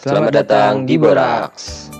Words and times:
Selamat 0.00 0.32
datang 0.32 0.88
di 0.88 0.96
rumahmu 0.96 1.92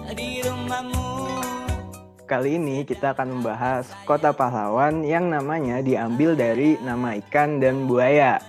Kali 2.24 2.56
ini 2.56 2.80
kita 2.88 3.12
akan 3.12 3.36
membahas 3.36 3.92
kota 4.08 4.32
pahlawan 4.32 5.04
yang 5.04 5.28
namanya 5.28 5.84
diambil 5.84 6.32
dari 6.32 6.80
nama 6.80 7.20
ikan 7.20 7.60
dan 7.60 7.84
buaya. 7.84 8.40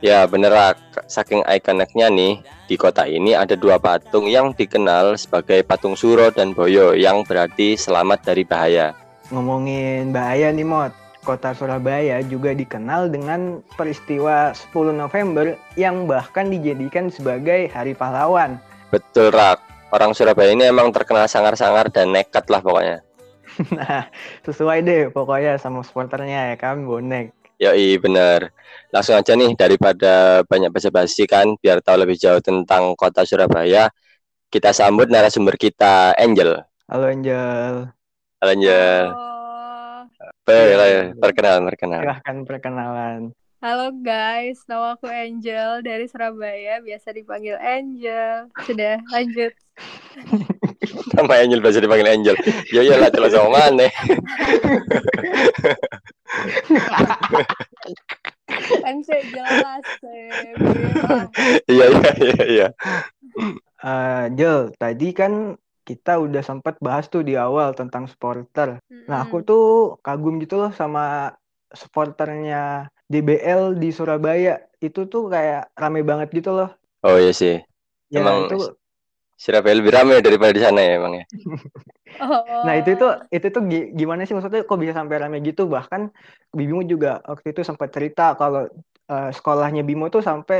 Ya 0.00 0.24
bener 0.24 0.72
saking 1.04 1.44
ikoniknya 1.44 2.08
nih 2.08 2.40
di 2.64 2.80
kota 2.80 3.04
ini 3.04 3.36
ada 3.36 3.60
dua 3.60 3.76
patung 3.76 4.24
yang 4.24 4.56
dikenal 4.56 5.20
sebagai 5.20 5.60
patung 5.68 5.92
Suro 5.92 6.32
dan 6.32 6.56
Boyo 6.56 6.96
yang 6.96 7.28
berarti 7.28 7.76
selamat 7.76 8.24
dari 8.24 8.48
bahaya. 8.48 8.96
Ngomongin 9.28 10.16
bahaya 10.16 10.48
nih 10.48 10.64
Mot, 10.64 10.96
kota 11.28 11.52
Surabaya 11.52 12.24
juga 12.24 12.56
dikenal 12.56 13.12
dengan 13.12 13.60
peristiwa 13.76 14.56
10 14.56 14.96
November 14.96 15.60
yang 15.76 16.08
bahkan 16.08 16.48
dijadikan 16.48 17.12
sebagai 17.12 17.68
hari 17.68 17.92
pahlawan. 17.92 18.56
Betul 18.88 19.28
Rak. 19.28 19.60
Orang 19.92 20.12
Surabaya 20.12 20.52
ini 20.52 20.68
emang 20.68 20.92
terkenal 20.92 21.28
sangar-sangar 21.28 21.88
dan 21.92 22.12
nekat 22.12 22.48
lah 22.48 22.60
pokoknya. 22.64 22.98
Nah, 23.74 24.06
sesuai 24.46 24.86
deh 24.86 25.10
pokoknya 25.10 25.58
sama 25.58 25.82
supporternya 25.82 26.54
ya 26.54 26.56
kan, 26.60 26.86
bonek. 26.86 27.34
Yoi 27.58 27.98
bener. 27.98 28.54
Langsung 28.94 29.18
aja 29.18 29.34
nih 29.34 29.50
daripada 29.58 30.46
banyak 30.46 30.70
basa-basi 30.70 31.26
kan 31.26 31.58
biar 31.58 31.82
tahu 31.82 32.06
lebih 32.06 32.14
jauh 32.14 32.38
tentang 32.38 32.94
kota 32.94 33.26
Surabaya. 33.26 33.90
Kita 34.46 34.70
sambut 34.70 35.10
narasumber 35.10 35.58
kita 35.58 36.14
Angel. 36.14 36.62
Halo 36.86 37.10
Angel, 37.10 37.90
Halo 38.38 38.50
Angel. 38.54 39.04
Halo. 39.10 40.06
Per- 40.46 41.18
Perkenalan, 41.20 41.62
perkenalan. 41.66 42.02
silahkan 42.06 42.36
perkenalan. 42.46 43.20
Halo 43.58 43.90
guys, 43.90 44.62
nama 44.70 44.94
aku 44.94 45.10
Angel 45.10 45.82
dari 45.82 46.06
Surabaya, 46.06 46.78
biasa 46.78 47.10
dipanggil 47.10 47.58
Angel. 47.58 48.46
Sudah, 48.62 49.02
lanjut. 49.10 49.50
Nama 51.18 51.42
Angel 51.42 51.58
biasa 51.58 51.82
dipanggil 51.82 52.06
Angel. 52.06 52.38
Ya 52.70 52.86
iyalah 52.86 53.10
jelas 53.10 53.34
sama 53.34 53.50
mana. 53.50 53.90
Kan 58.86 59.02
saya 59.02 59.26
jelas. 59.26 59.84
bilang. 60.06 61.26
Iya 61.74 61.86
iya 61.90 62.12
iya 62.14 62.44
iya. 62.46 62.68
Eh, 63.82 64.24
Jel, 64.38 64.70
tadi 64.78 65.10
kan 65.10 65.58
kita 65.82 66.22
udah 66.22 66.46
sempat 66.46 66.78
bahas 66.78 67.10
tuh 67.10 67.26
di 67.26 67.34
awal 67.34 67.74
tentang 67.74 68.06
supporter. 68.06 68.78
Nah, 69.10 69.26
aku 69.26 69.42
tuh 69.42 69.98
kagum 69.98 70.38
gitu 70.38 70.62
loh 70.62 70.70
sama 70.70 71.34
supporternya 71.74 72.86
DBL 73.12 73.62
di 73.82 73.88
Surabaya. 73.96 74.52
Itu 74.86 75.00
tuh 75.12 75.22
kayak 75.34 75.60
rame 75.80 76.00
banget 76.10 76.28
gitu 76.38 76.50
loh. 76.58 76.68
Oh 77.06 77.16
iya 77.22 77.32
sih. 77.40 77.54
Ya, 78.10 78.20
Emang 78.20 78.38
itu 78.40 78.54
Surabaya 79.42 79.74
lebih 79.78 79.92
ramai 79.96 80.18
daripada 80.26 80.52
di 80.56 80.62
sana 80.64 80.80
ya 80.86 80.92
emang 81.00 81.12
ya. 81.20 81.24
Oh, 82.20 82.42
Nah 82.64 82.74
itu 82.80 82.90
tuh 83.00 83.10
oh. 83.10 83.28
itu 83.34 83.46
tuh 83.54 83.62
gi- 83.70 83.88
gimana 84.00 84.20
sih 84.26 84.34
maksudnya 84.34 84.62
kok 84.68 84.78
bisa 84.82 84.94
sampai 84.98 85.16
rame 85.22 85.36
gitu 85.48 85.62
bahkan 85.74 86.02
Bibimu 86.56 86.82
juga 86.92 87.08
waktu 87.30 87.46
itu 87.54 87.62
sempat 87.68 87.88
cerita 87.96 88.22
kalau 88.40 88.66
eh, 89.12 89.28
sekolahnya 89.36 89.82
Bimo 89.88 90.04
tuh 90.14 90.22
sampai 90.28 90.58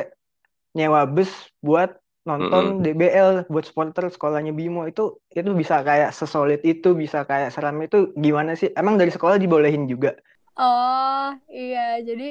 nyewa 0.79 1.01
bus 1.15 1.33
buat 1.67 1.91
nonton 2.29 2.65
DBL 2.85 3.31
buat 3.53 3.65
supporter 3.69 4.05
sekolahnya 4.15 4.53
Bimo 4.61 4.83
itu 4.91 5.03
itu 5.39 5.51
bisa 5.61 5.77
kayak 5.89 6.11
sesolid 6.19 6.61
itu 6.67 6.89
bisa 7.03 7.19
kayak 7.31 7.51
seram 7.55 7.77
itu 7.87 7.97
gimana 8.25 8.53
sih 8.61 8.69
emang 8.81 8.97
dari 9.01 9.11
sekolah 9.17 9.37
dibolehin 9.43 9.85
juga 9.93 10.17
Oh, 10.59 11.23
iya. 11.57 11.79
Jadi 12.09 12.25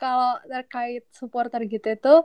kalau 0.00 0.28
terkait 0.50 1.02
supporter 1.20 1.60
gitu 1.72 1.88
tuh 2.04 2.18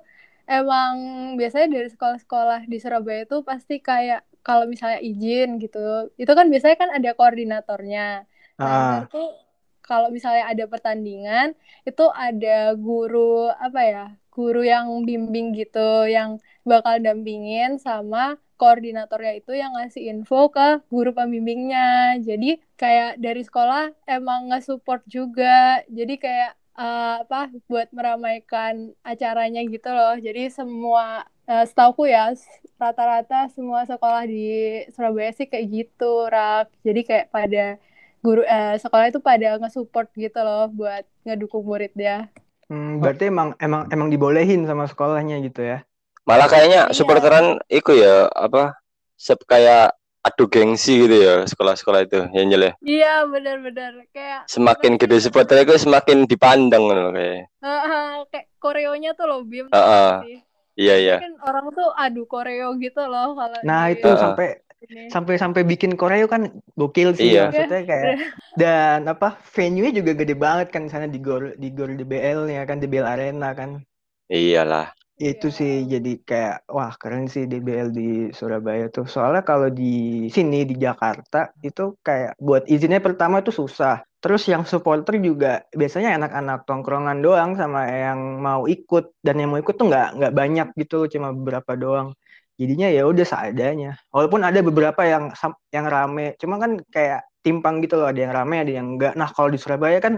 emang 0.52 0.94
biasanya 1.40 1.68
dari 1.76 1.88
sekolah-sekolah 1.94 2.60
di 2.72 2.76
Surabaya 2.84 3.20
itu 3.28 3.36
pasti 3.50 3.74
kayak 3.90 4.20
kalau 4.46 4.64
misalnya 4.74 5.00
izin 5.10 5.48
gitu, 5.64 5.78
itu 6.22 6.32
kan 6.38 6.46
biasanya 6.52 6.78
kan 6.84 6.90
ada 6.98 7.10
koordinatornya. 7.20 8.02
Nah, 8.64 8.74
Ah, 8.74 8.82
ntar 8.86 9.04
tuh 9.14 9.26
kalau 9.88 10.08
misalnya 10.16 10.44
ada 10.52 10.64
pertandingan, 10.74 11.48
itu 11.90 12.04
ada 12.26 12.48
guru 12.86 13.50
apa 13.66 13.80
ya, 13.92 14.02
guru 14.34 14.60
yang 14.74 14.86
bimbing 15.08 15.48
gitu, 15.60 15.80
yang 16.16 16.30
bakal 16.70 16.96
dampingin 17.06 17.70
sama 17.88 18.38
koordinatornya 18.60 19.34
itu 19.40 19.52
yang 19.56 19.72
ngasih 19.76 20.04
info 20.12 20.50
ke 20.56 20.82
guru 20.94 21.12
pembimbingnya. 21.18 22.18
Jadi 22.24 22.60
kayak 22.82 23.20
dari 23.20 23.42
sekolah 23.48 23.92
emang 24.08 24.52
nge-support 24.52 25.02
juga. 25.08 25.84
Jadi 25.92 26.14
kayak 26.24 26.52
eh, 26.80 27.16
apa 27.24 27.52
buat 27.70 27.88
meramaikan 27.96 28.92
acaranya 29.04 29.62
gitu 29.68 29.90
loh. 29.92 30.16
Jadi 30.20 30.52
semua 30.52 31.26
eh, 31.50 31.66
setauku 31.70 32.08
ya 32.10 32.34
rata-rata 32.82 33.48
semua 33.56 33.88
sekolah 33.88 34.24
di 34.28 34.44
Surabaya 34.94 35.32
sih 35.36 35.48
kayak 35.52 35.68
gitu, 35.72 36.06
Rak. 36.32 36.72
Jadi 36.88 37.02
kayak 37.08 37.28
pada 37.36 37.80
guru 38.24 38.42
eh, 38.44 38.76
sekolah 38.82 39.06
itu 39.12 39.20
pada 39.22 39.48
nge-support 39.62 40.08
gitu 40.18 40.40
loh 40.42 40.68
buat 40.74 41.04
ngedukung 41.26 41.64
muridnya. 41.70 42.32
hmm, 42.70 43.02
berarti 43.02 43.24
emang 43.34 43.50
emang 43.62 43.82
emang 43.94 44.10
dibolehin 44.14 44.66
sama 44.70 44.86
sekolahnya 44.90 45.36
gitu 45.46 45.62
ya 45.66 45.78
Malah 46.26 46.48
kayaknya 46.50 46.82
Iya. 46.90 46.94
supporteran 46.94 47.46
iku 47.70 47.94
ya 47.94 48.26
apa 48.34 48.74
sep 49.16 49.40
kayak 49.46 49.94
adu 50.26 50.50
gengsi 50.50 51.06
gitu 51.06 51.22
ya 51.22 51.46
sekolah-sekolah 51.46 52.10
itu 52.10 52.18
ya 52.18 52.42
Angel 52.42 52.62
ya. 52.66 52.74
Iya, 52.82 53.14
benar-benar 53.30 53.94
kayak 54.10 54.50
Semakin 54.50 54.98
apa 54.98 55.02
gede 55.06 55.18
supporter 55.22 55.62
itu 55.62 55.78
semakin 55.78 56.26
dipandang 56.26 56.90
loh 56.90 57.14
kayak. 57.14 57.46
Heeh, 57.62 58.26
kayak 58.34 58.46
koreonya 58.58 59.14
tuh 59.14 59.30
loh 59.30 59.46
Bim 59.46 59.70
gak 59.70 60.26
sih? 60.26 60.42
Iya 60.76 60.96
iya. 60.98 61.18
Kan 61.22 61.38
orang 61.46 61.70
tuh 61.72 61.94
adu 61.94 62.26
koreo 62.26 62.74
gitu 62.82 63.06
loh 63.06 63.38
kalau 63.38 63.58
nah 63.62 63.88
di 63.88 64.02
itu 64.02 64.10
Heeh. 64.10 64.20
sampai 64.20 64.48
sampai 65.10 65.34
sampai 65.42 65.62
bikin 65.66 65.98
Koreo 65.98 66.30
kan 66.30 66.52
gokil 66.78 67.18
sih 67.18 67.34
Iya. 67.34 67.50
maksudnya 67.50 67.82
kayak 67.90 68.06
dan 68.62 69.08
apa 69.10 69.34
venue-nya 69.56 69.94
juga 69.98 70.14
gede 70.14 70.36
banget 70.38 70.70
kan 70.70 70.86
sana 70.92 71.10
di 71.10 71.18
gor 71.18 71.58
di 71.58 71.74
gor 71.74 71.90
DBL 71.90 72.46
ya 72.50 72.62
kan 72.70 72.78
DBL 72.78 73.08
Arena 73.08 73.56
kan 73.58 73.82
Iyalah. 74.26 74.90
Itu 75.16 75.48
Iya. 75.48 75.56
sih 75.60 75.72
jadi 75.94 76.12
kayak 76.30 76.56
wah 76.76 76.92
keren 77.00 77.26
sih 77.32 77.48
DBL 77.48 77.90
di 77.96 78.30
Surabaya 78.36 78.92
tuh. 78.92 79.06
Soalnya 79.08 79.44
kalau 79.48 79.72
di 79.72 80.28
sini 80.36 80.68
di 80.68 80.76
Jakarta 80.76 81.56
itu 81.64 81.96
kayak 82.04 82.36
buat 82.40 82.64
izinnya 82.68 83.00
pertama 83.00 83.40
itu 83.40 83.52
susah. 83.56 84.04
Terus 84.20 84.44
yang 84.52 84.64
supporter 84.68 85.16
juga 85.22 85.64
biasanya 85.72 86.18
anak-anak 86.20 86.60
tongkrongan 86.68 87.18
doang 87.24 87.52
sama 87.56 87.88
yang 87.88 88.20
mau 88.44 88.68
ikut. 88.68 89.16
Dan 89.24 89.40
yang 89.40 89.50
mau 89.56 89.60
ikut 89.64 89.76
tuh 89.80 89.88
nggak 89.88 90.08
nggak 90.20 90.34
banyak 90.36 90.68
gitu 90.82 91.08
cuma 91.14 91.32
beberapa 91.32 91.72
doang. 91.80 92.12
Jadinya 92.60 92.88
ya 92.92 93.04
udah 93.08 93.26
seadanya. 93.28 93.96
Walaupun 94.12 94.42
ada 94.44 94.60
beberapa 94.60 95.02
yang 95.08 95.32
yang 95.72 95.86
rame. 95.88 96.36
Cuma 96.42 96.60
kan 96.60 96.80
kayak 96.92 97.24
timpang 97.46 97.78
gitu 97.86 98.02
loh 98.02 98.10
ada 98.10 98.18
yang 98.26 98.34
rame 98.34 98.56
ada 98.66 98.74
yang 98.74 98.98
enggak 98.98 99.14
nah 99.14 99.30
kalau 99.30 99.54
di 99.54 99.62
Surabaya 99.62 100.02
kan 100.02 100.18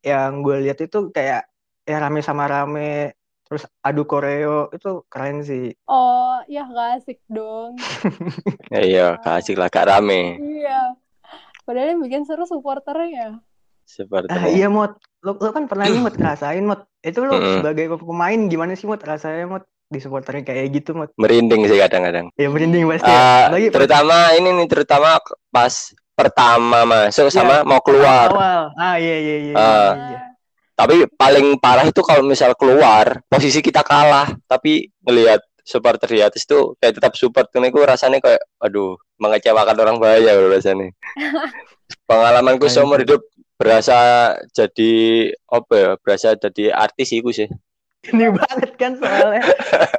yang 0.00 0.40
gue 0.40 0.56
lihat 0.64 0.80
itu 0.80 1.12
kayak 1.12 1.44
ya 1.84 1.96
rame 2.00 2.24
sama 2.24 2.48
rame 2.48 3.12
terus 3.52 3.64
adu 3.78 4.02
koreo 4.02 4.72
itu 4.72 5.04
keren 5.06 5.44
sih 5.44 5.76
Oh, 5.84 6.40
ya 6.46 6.64
gak 6.64 6.88
asik 6.98 7.20
dong. 7.28 7.76
Ya, 8.72 8.80
iya, 8.80 9.06
kasih 9.18 9.54
lah 9.54 9.68
gak 9.68 9.84
rame 9.86 10.40
Iya. 10.40 10.96
Padahal 11.62 11.92
yang 11.92 12.00
bikin 12.00 12.24
seru 12.24 12.42
supporternya. 12.42 13.44
seperti 13.84 14.30
ah 14.30 14.48
iya 14.48 14.66
mot 14.66 14.96
lo, 15.20 15.36
lo 15.36 15.50
kan 15.50 15.66
pernah 15.66 15.84
nih 15.84 16.00
mot 16.00 16.16
ngerasain 16.16 16.64
mot 16.64 16.80
itu 17.00 17.18
lo 17.20 17.34
Mm-mm. 17.34 17.60
sebagai 17.60 17.92
pemain 17.94 18.40
gimana 18.46 18.72
sih 18.72 18.86
mot 18.86 18.96
rasanya 18.96 19.44
mot 19.44 19.64
di 19.86 19.98
supporternya 19.98 20.42
kayak 20.42 20.72
gitu 20.72 20.96
mot 20.96 21.12
merinding 21.14 21.68
sih 21.68 21.76
kadang-kadang. 21.76 22.32
ya 22.32 22.48
merinding 22.48 22.88
pasti 22.88 23.06
ya. 23.06 23.52
Ah, 23.52 23.68
terutama 23.68 24.32
ini 24.32 24.48
nih 24.54 24.66
terutama 24.66 25.20
pas 25.46 25.74
pertama 26.14 26.78
masuk 26.82 27.26
Iya, 27.26 27.34
sama 27.34 27.54
mau 27.62 27.78
keluar. 27.80 28.32
awal 28.32 28.60
ah 28.72 28.96
iya 28.96 29.16
iya 29.18 29.36
iya, 29.36 29.52
iya, 29.52 29.54
Ah. 29.54 29.92
iya. 29.92 30.20
Tapi 30.82 31.06
paling 31.14 31.62
parah 31.62 31.86
itu 31.86 32.02
kalau 32.02 32.26
misal 32.26 32.58
keluar, 32.58 33.22
posisi 33.30 33.62
kita 33.62 33.86
kalah, 33.86 34.34
tapi 34.50 34.90
ngelihat 35.06 35.38
supporter 35.62 36.10
di 36.10 36.18
atas 36.26 36.42
tuh 36.42 36.74
kayak 36.82 36.98
tetap 36.98 37.14
support 37.14 37.46
itu 37.54 37.78
rasanya 37.86 38.18
kayak 38.18 38.42
aduh, 38.58 38.98
mengecewakan 39.22 39.78
orang 39.78 39.96
bahaya 40.02 40.34
loh 40.34 40.50
rasanya. 40.50 40.90
Pengalamanku 42.10 42.66
seumur 42.66 42.98
hidup 42.98 43.22
berasa 43.54 44.34
jadi 44.50 44.92
apa 45.46 45.74
ya? 45.78 45.90
Berasa 46.02 46.34
jadi 46.34 46.74
artis 46.74 47.14
iku 47.14 47.30
sih. 47.30 47.46
ini 48.02 48.34
banget 48.34 48.74
kan 48.74 48.98
soalnya 48.98 49.46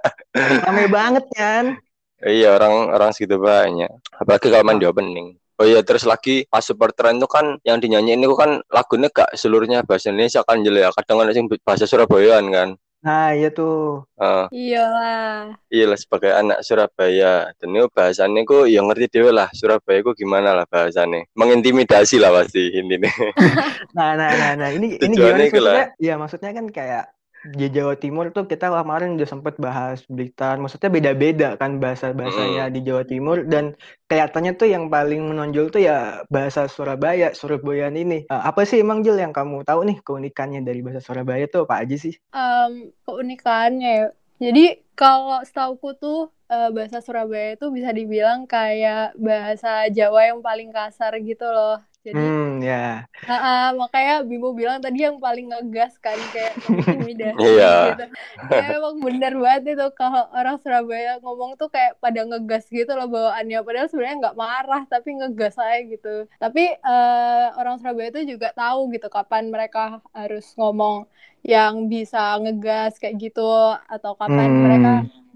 rame 0.67 0.91
banget 0.91 1.23
kan 1.39 1.79
Iya, 2.23 2.55
orang 2.55 2.95
orang 2.95 3.11
segitu 3.11 3.35
banyak. 3.35 3.91
Apalagi 4.15 4.47
kalau 4.47 4.63
main 4.63 4.79
di 4.79 4.87
opening. 4.87 5.35
Oh 5.63 5.67
iya, 5.71 5.79
terus 5.79 6.03
lagi 6.03 6.43
pas 6.51 6.59
supporteran 6.59 7.15
itu 7.15 7.23
kan 7.23 7.55
yang 7.63 7.79
dinyanyiin 7.79 8.19
itu 8.19 8.35
kan 8.35 8.59
lagunya 8.67 9.07
gak 9.07 9.31
seluruhnya 9.31 9.79
bahasa 9.87 10.11
Indonesia 10.11 10.43
kan 10.43 10.59
jadi 10.59 10.83
ya. 10.83 10.89
Kadang 10.91 11.23
ada 11.23 11.31
yang 11.31 11.47
bahasa 11.63 11.87
Surabayaan 11.87 12.51
kan. 12.51 12.69
nah 13.03 13.35
iya 13.35 13.51
tuh 13.51 14.07
Iyalah. 14.47 15.59
iya 15.67 15.85
lah 15.91 15.99
sebagai 15.99 16.31
anak 16.31 16.63
Surabaya 16.63 17.51
dan 17.59 17.75
itu 17.75 17.91
bahasannya 17.91 18.47
ku 18.47 18.63
yang 18.63 18.87
ngerti 18.87 19.19
dewe 19.19 19.27
lah 19.35 19.51
Surabaya 19.51 19.99
ku 19.99 20.15
gimana 20.15 20.55
lah 20.55 20.63
bahasannya 20.63 21.27
mengintimidasi 21.35 22.15
lah 22.23 22.31
pasti 22.31 22.71
intinya 22.71 23.11
nah 23.99 24.15
nah 24.15 24.31
nah 24.31 24.51
nah 24.55 24.69
ini 24.71 24.95
ini 25.03 25.19
gimana 25.19 25.35
sih 25.43 25.51
itu 25.51 25.59
lah. 25.59 25.75
maksudnya 25.75 25.87
ya 25.99 26.13
maksudnya 26.15 26.51
kan 26.55 26.65
kayak 26.71 27.03
di 27.51 27.67
Jawa 27.67 27.99
Timur 27.99 28.31
tuh 28.31 28.47
kita 28.47 28.71
kemarin 28.71 29.19
udah 29.19 29.27
sempet 29.27 29.59
bahas 29.59 30.03
Blitar. 30.07 30.55
Maksudnya 30.59 30.87
beda-beda 30.87 31.49
kan 31.59 31.83
bahasa-bahasanya 31.83 32.71
di 32.71 32.79
Jawa 32.83 33.03
Timur 33.03 33.43
dan 33.43 33.75
kelihatannya 34.07 34.55
tuh 34.55 34.71
yang 34.71 34.87
paling 34.87 35.19
menonjol 35.27 35.67
tuh 35.67 35.83
ya 35.83 36.23
bahasa 36.31 36.71
Surabaya, 36.71 37.35
Surabayaan 37.35 37.99
ini. 37.99 38.23
Uh, 38.31 38.43
apa 38.47 38.63
sih 38.63 38.79
emang 38.79 39.03
Jul 39.03 39.19
yang 39.19 39.35
kamu 39.35 39.67
tahu 39.67 39.83
nih 39.83 39.97
keunikannya 40.03 40.63
dari 40.63 40.79
bahasa 40.79 41.03
Surabaya 41.03 41.43
tuh 41.51 41.67
apa 41.67 41.83
aja 41.83 41.95
sih? 41.99 42.15
Um, 42.31 42.95
keunikannya 43.03 43.91
ya. 43.91 44.07
Jadi 44.43 44.82
kalau 44.93 45.41
setauku 45.47 45.97
tuh 45.97 46.19
uh, 46.51 46.69
bahasa 46.75 47.01
Surabaya 47.01 47.57
itu 47.57 47.65
bisa 47.73 47.89
dibilang 47.89 48.45
kayak 48.45 49.17
bahasa 49.17 49.89
Jawa 49.89 50.29
yang 50.33 50.39
paling 50.45 50.69
kasar 50.69 51.17
gitu 51.21 51.45
loh. 51.49 51.81
Jadi, 52.03 52.19
hmm, 52.19 52.59
ya. 52.59 53.07
Yeah. 53.07 53.31
Uh, 53.31 53.31
uh, 53.31 53.67
makanya 53.79 54.27
Bimo 54.27 54.51
bilang 54.51 54.83
tadi 54.83 55.07
yang 55.07 55.23
paling 55.23 55.47
ngegas 55.55 55.95
kan 56.03 56.19
kayak 56.35 56.59
intimidasi 56.67 57.39
Iya. 57.55 57.73
gitu. 57.95 58.03
Kayak 58.51 58.67
emang 58.75 58.95
bener 58.99 59.33
banget 59.39 59.63
itu 59.79 59.87
kalau 59.95 60.27
orang 60.35 60.59
Surabaya 60.59 61.23
ngomong 61.23 61.55
tuh 61.55 61.71
kayak 61.71 61.95
pada 62.03 62.27
ngegas 62.27 62.67
gitu 62.67 62.91
loh 62.91 63.07
bawaannya. 63.07 63.63
Padahal 63.63 63.87
sebenarnya 63.87 64.17
nggak 64.19 64.35
marah 64.35 64.83
tapi 64.91 65.09
ngegas 65.15 65.55
aja 65.55 65.79
gitu. 65.87 66.27
Tapi 66.35 66.63
uh, 66.83 67.55
orang 67.55 67.79
Surabaya 67.79 68.11
itu 68.11 68.35
juga 68.35 68.51
tahu 68.51 68.91
gitu 68.91 69.07
kapan 69.07 69.47
mereka 69.47 70.03
harus 70.11 70.51
ngomong 70.59 71.07
yang 71.43 71.91
bisa 71.91 72.39
ngegas 72.39 72.99
kayak 72.99 73.15
gitu 73.19 73.43
atau 73.87 74.11
kapan 74.15 74.49
Hmm. 74.51 74.63
mereka 74.63 74.82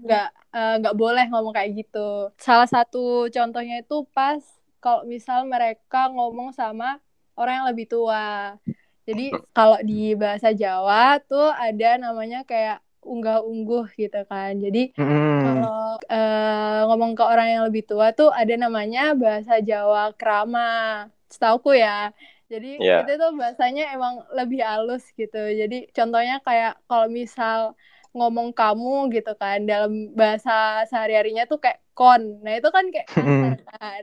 nggak 0.04 0.28
eh, 0.56 0.74
nggak 0.80 0.94
boleh 0.96 1.24
ngomong 1.30 1.52
kayak 1.56 1.70
gitu. 1.84 2.32
Salah 2.38 2.68
satu 2.70 3.28
contohnya 3.28 3.82
itu 3.82 3.96
pas 4.16 4.40
kalau 4.82 5.02
misal 5.04 5.44
mereka 5.48 6.08
ngomong 6.14 6.54
sama 6.54 7.02
orang 7.38 7.62
yang 7.64 7.68
lebih 7.70 7.86
tua. 7.90 8.54
Jadi 9.08 9.32
kalau 9.56 9.78
di 9.80 10.12
bahasa 10.18 10.52
Jawa 10.52 11.16
tuh 11.24 11.48
ada 11.56 11.96
namanya 11.96 12.44
kayak 12.44 12.84
unggah-ungguh 13.00 13.84
gitu 13.96 14.20
kan. 14.28 14.52
Jadi 14.60 14.92
Hmm. 14.98 15.40
kalau 15.44 15.96
eh, 16.12 16.80
ngomong 16.88 17.12
ke 17.18 17.24
orang 17.24 17.48
yang 17.54 17.62
lebih 17.68 17.82
tua 17.88 18.12
tuh 18.12 18.28
ada 18.34 18.54
namanya 18.58 19.16
bahasa 19.16 19.58
Jawa 19.64 20.12
krama. 20.18 20.60
Setauku 21.32 21.72
ya. 21.76 22.12
Jadi 22.48 22.80
Iya. 22.80 23.04
itu 23.04 23.12
tuh 23.20 23.30
bahasanya 23.36 23.92
emang 23.96 24.24
lebih 24.32 24.60
halus 24.64 25.04
gitu. 25.16 25.36
Jadi 25.60 25.88
contohnya 25.92 26.40
kayak 26.44 26.80
kalau 26.88 27.06
misal 27.12 27.76
ngomong 28.16 28.48
kamu 28.58 29.12
gitu 29.14 29.30
kan 29.40 29.58
dalam 29.70 29.92
bahasa 30.20 30.50
sehari-harinya 30.90 31.42
tuh 31.50 31.58
kayak 31.62 31.78
kon. 31.98 32.38
Nah, 32.46 32.54
itu 32.54 32.68
kan 32.70 32.84
kayak 32.94 33.08
kasar 33.10 33.58
kan. 33.58 34.02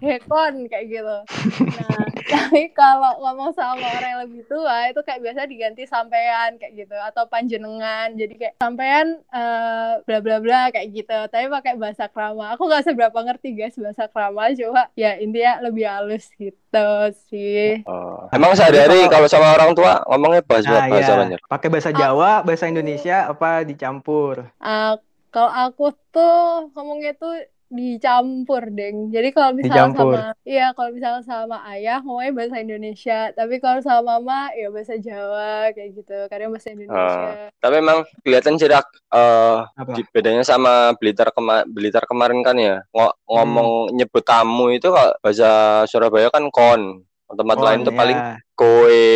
Hekon 0.00 0.54
kayak 0.72 0.86
gitu. 0.88 1.16
Nah, 1.74 2.06
tapi 2.24 2.70
kalau 2.72 3.18
ngomong 3.20 3.50
sama 3.52 3.84
orang 3.84 4.10
yang 4.16 4.22
lebih 4.24 4.42
tua 4.48 4.88
itu 4.88 5.00
kayak 5.04 5.20
biasa 5.20 5.44
diganti 5.44 5.84
sampean 5.84 6.56
kayak 6.56 6.72
gitu 6.86 6.96
atau 6.96 7.28
panjenengan. 7.28 8.14
Jadi 8.16 8.34
kayak 8.40 8.54
sampean 8.56 9.20
eh, 9.28 9.92
bla 10.06 10.18
bla 10.24 10.38
bla 10.40 10.72
kayak 10.72 10.88
gitu. 10.94 11.18
Tapi 11.28 11.50
pakai 11.52 11.76
bahasa 11.76 12.08
krama. 12.08 12.56
Aku 12.56 12.64
nggak 12.64 12.88
seberapa 12.88 13.18
ngerti 13.20 13.58
guys 13.58 13.76
bahasa 13.76 14.08
krama, 14.08 14.54
coba 14.56 14.88
ya 14.96 15.20
intinya 15.20 15.60
lebih 15.60 15.84
halus 15.84 16.30
gitu 16.40 16.88
sih. 17.28 17.84
Oh. 17.84 18.30
Emang 18.32 18.56
sehari-hari 18.56 19.04
kalau 19.12 19.28
sama 19.28 19.52
orang 19.52 19.76
tua 19.76 20.00
ngomongnya 20.08 20.40
bahasa 20.46 20.70
Nah, 20.70 20.88
bahasa 20.88 21.12
ya. 21.28 21.38
Pakai 21.44 21.68
bahasa 21.68 21.90
Jawa, 21.92 22.40
bahasa 22.46 22.64
Indonesia 22.70 23.28
apa 23.28 23.66
dicampur? 23.66 24.48
Ah, 24.62 24.96
kalau 25.34 25.50
aku 25.50 25.84
tuh 26.08 26.38
ngomongnya 26.70 27.10
tuh 27.14 27.34
dicampur 27.68 28.70
deng. 28.70 29.10
Jadi 29.10 29.28
kalau 29.30 29.50
misalnya 29.50 29.90
Dicampur. 29.90 30.14
sama 30.14 30.46
iya 30.46 30.70
kalau 30.70 30.90
misalnya 30.94 31.22
sama 31.22 31.58
ayah 31.66 31.98
ngomongnya 31.98 32.32
bahasa 32.32 32.56
Indonesia, 32.56 33.18
tapi 33.32 33.58
kalau 33.58 33.82
sama 33.82 34.14
mama 34.14 34.54
ya 34.54 34.70
bahasa 34.70 34.94
Jawa 34.94 35.74
kayak 35.74 35.90
gitu. 35.92 36.16
Karena 36.30 36.48
bahasa 36.48 36.70
Indonesia. 36.70 37.50
Tapi 37.52 37.74
emang 37.74 37.98
kelihatan 38.22 38.54
cedak 38.54 38.86
eh 39.10 39.58
Apa? 39.66 39.90
di- 39.92 40.06
bedanya 40.08 40.46
sama 40.46 40.94
Blitar 40.94 41.34
kema 41.34 41.66
Blitar 41.66 42.06
kemarin 42.06 42.40
kan 42.40 42.54
ya. 42.54 42.86
Ngo- 42.88 43.16
ngomong 43.26 43.68
nyebut 43.92 44.22
kamu 44.22 44.78
itu 44.78 44.88
kalau 44.88 45.10
bahasa 45.18 45.50
Surabaya 45.84 46.30
kan 46.30 46.46
kon. 46.48 47.02
Tempat 47.26 47.56
Oh, 47.58 47.64
lain 47.66 47.82
tuh 47.82 47.90
ya. 47.90 47.98
paling 47.98 48.18
kowe, 48.54 49.06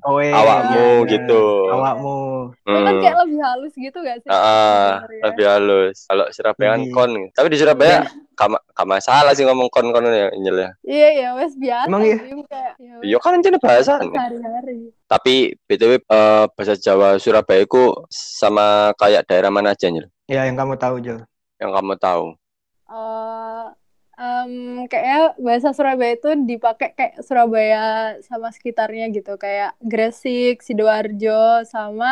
Kowe, 0.00 0.26
awakmu 0.26 0.84
ya, 1.04 1.08
gitu. 1.08 1.42
Awakmu. 1.68 2.16
Kan 2.62 2.80
Hmm. 2.82 2.98
kayak 2.98 3.16
lebih 3.20 3.38
halus 3.38 3.72
gitu 3.74 3.98
gak 4.00 4.16
sih? 4.18 4.28
Ah, 4.28 5.04
sebenarnya? 5.04 5.22
lebih 5.28 5.44
halus. 5.46 5.96
Kalau 6.04 6.26
Surabaya 6.30 6.68
kan 6.70 6.80
Lebih- 6.80 6.94
kon. 6.94 7.10
Tapi 7.30 7.46
di 7.46 7.56
Surabaya 7.56 7.96
kama, 8.32 8.58
kama 8.72 8.96
salah 8.98 9.32
sih 9.32 9.44
ngomong 9.44 9.68
kon-kon 9.68 10.04
ya 10.04 10.32
Injil 10.32 10.56
ya. 10.56 10.70
Iya 10.82 11.08
ya 11.12 11.28
wes 11.34 11.52
biasa. 11.54 11.86
Emang 11.86 12.02
iya? 12.02 12.16
Ya 12.78 12.94
Iya 13.02 13.16
kan 13.18 13.30
rencana 13.34 13.58
bahasa. 13.58 13.92
sehari-hari. 14.00 14.90
Tapi 15.04 15.34
BTW 15.64 15.92
eh, 15.98 16.44
bahasa 16.48 16.74
Jawa 16.74 17.16
Surabaya 17.16 17.62
ku 17.64 17.92
sama 18.08 18.96
kayak 18.96 19.28
daerah 19.28 19.48
mana 19.48 19.72
aja 19.72 19.86
Nyil? 19.86 20.08
Ya, 20.24 20.46
yang 20.46 20.54
kamu 20.54 20.74
tahu, 20.74 20.96
Jul. 20.98 21.20
Yang 21.58 21.70
kamu 21.74 21.94
tahu. 21.98 22.24
Eh, 22.88 23.19
em, 24.20 24.52
kayaknya 24.90 25.18
bahasa 25.46 25.68
Surabaya 25.76 26.12
itu 26.18 26.28
dipakai 26.50 26.88
kayak 26.98 27.14
Surabaya 27.26 27.78
sama 28.28 28.48
sekitarnya 28.56 29.04
gitu. 29.16 29.30
Kayak 29.44 29.70
Gresik, 29.90 30.54
Sidoarjo 30.66 31.30
sama 31.72 32.06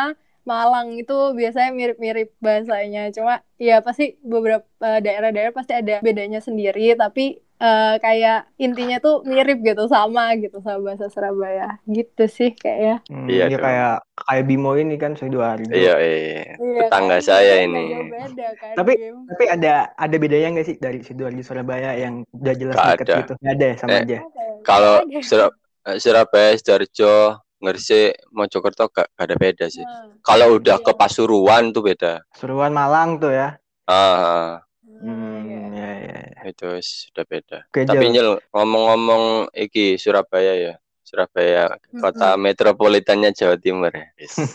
Malang 0.49 0.87
itu 1.01 1.13
biasanya 1.39 1.69
mirip-mirip 1.79 2.27
bahasanya. 2.45 2.99
Cuma 3.15 3.33
ya 3.67 3.73
pasti 3.85 4.03
beberapa 4.31 4.65
eh, 4.87 4.99
daerah-daerah 5.05 5.53
pasti 5.59 5.73
ada 5.79 5.93
bedanya 6.07 6.39
sendiri. 6.47 6.81
Tapi 7.01 7.21
eh, 7.59 7.95
kayak 7.97 8.55
intinya 8.57 8.97
tuh 8.97 9.21
mirip 9.21 9.59
gitu 9.59 9.85
sama 9.85 10.31
gitu 10.35 10.59
sama 10.59 10.79
bahasa 10.85 11.07
Surabaya 11.07 11.77
gitu 11.85 12.23
sih 12.25 12.51
kayaknya 12.51 13.03
Hmm, 13.05 13.27
Iya 13.27 13.45
ya 13.45 13.47
dong. 13.51 13.61
kayak 13.61 13.95
kayak 14.17 14.43
Bimo 14.45 14.71
ini 14.73 14.95
kan 14.95 15.11
Sidoarjo. 15.13 15.69
Iya, 15.69 15.95
iya. 15.99 16.55
Iya 16.55 16.81
Tetangga 16.87 17.17
kan? 17.17 17.21
saya 17.21 17.53
ini. 17.61 17.83
beda 18.09 18.47
kan, 18.55 18.73
Tapi- 18.73 18.97
Bim? 18.97 19.17
Tapi 19.27 19.43
ada 19.45 19.73
ada 19.93 20.15
bedanya 20.15 20.47
nggak 20.53 20.65
sih 20.65 20.77
dari 20.77 20.99
Sidoarjo 20.99 21.41
Surabaya 21.41 21.93
yang 21.93 22.23
udah 22.31 22.53
jelas 22.53 22.75
deket 22.75 23.05
ada. 23.05 23.15
gitu? 23.19 23.33
Nggak 23.37 23.53
ada, 23.53 23.67
sama 23.75 23.91
Eh, 23.91 24.01
aja. 24.01 24.17
Kalau 24.61 24.95
Nggak 24.99 25.11
ada. 25.13 25.27
Sur- 25.27 25.55
eh, 25.85 25.97
Surabaya, 25.97 26.49
Sidoarjo, 26.53 27.13
Gresik, 27.59 28.15
Mojokerto 28.31 28.87
gak, 28.87 29.11
gak 29.11 29.25
ada 29.25 29.35
beda 29.35 29.65
sih. 29.67 29.83
Nah, 29.83 30.15
Kalau 30.19 30.55
udah 30.55 30.79
Iya. 30.79 30.85
ke 30.85 30.91
Pasuruan 30.93 31.71
tuh 31.71 31.83
beda. 31.83 32.23
Suruhan 32.31 32.71
Malang 32.71 33.19
tuh 33.19 33.31
ya. 33.31 33.59
Ah, 33.83 34.63
Hmm, 34.81 35.43
iya. 35.43 35.59
ya, 35.69 35.91
ya. 35.99 36.19
Itu 36.47 36.67
sudah 36.79 37.23
beda. 37.27 37.65
Tapi. 37.71 38.05
Nyil, 38.11 38.39
ngomong-ngomong 38.53 39.53
iki 39.55 39.99
Surabaya 39.99 40.53
ya. 40.55 40.73
Surabaya 41.03 41.73
kota 41.97 42.37
metropolitannya 42.37 43.33
Jawa 43.33 43.57
Timur 43.57 43.89
ya. 43.89 44.07
Yes. 44.21 44.37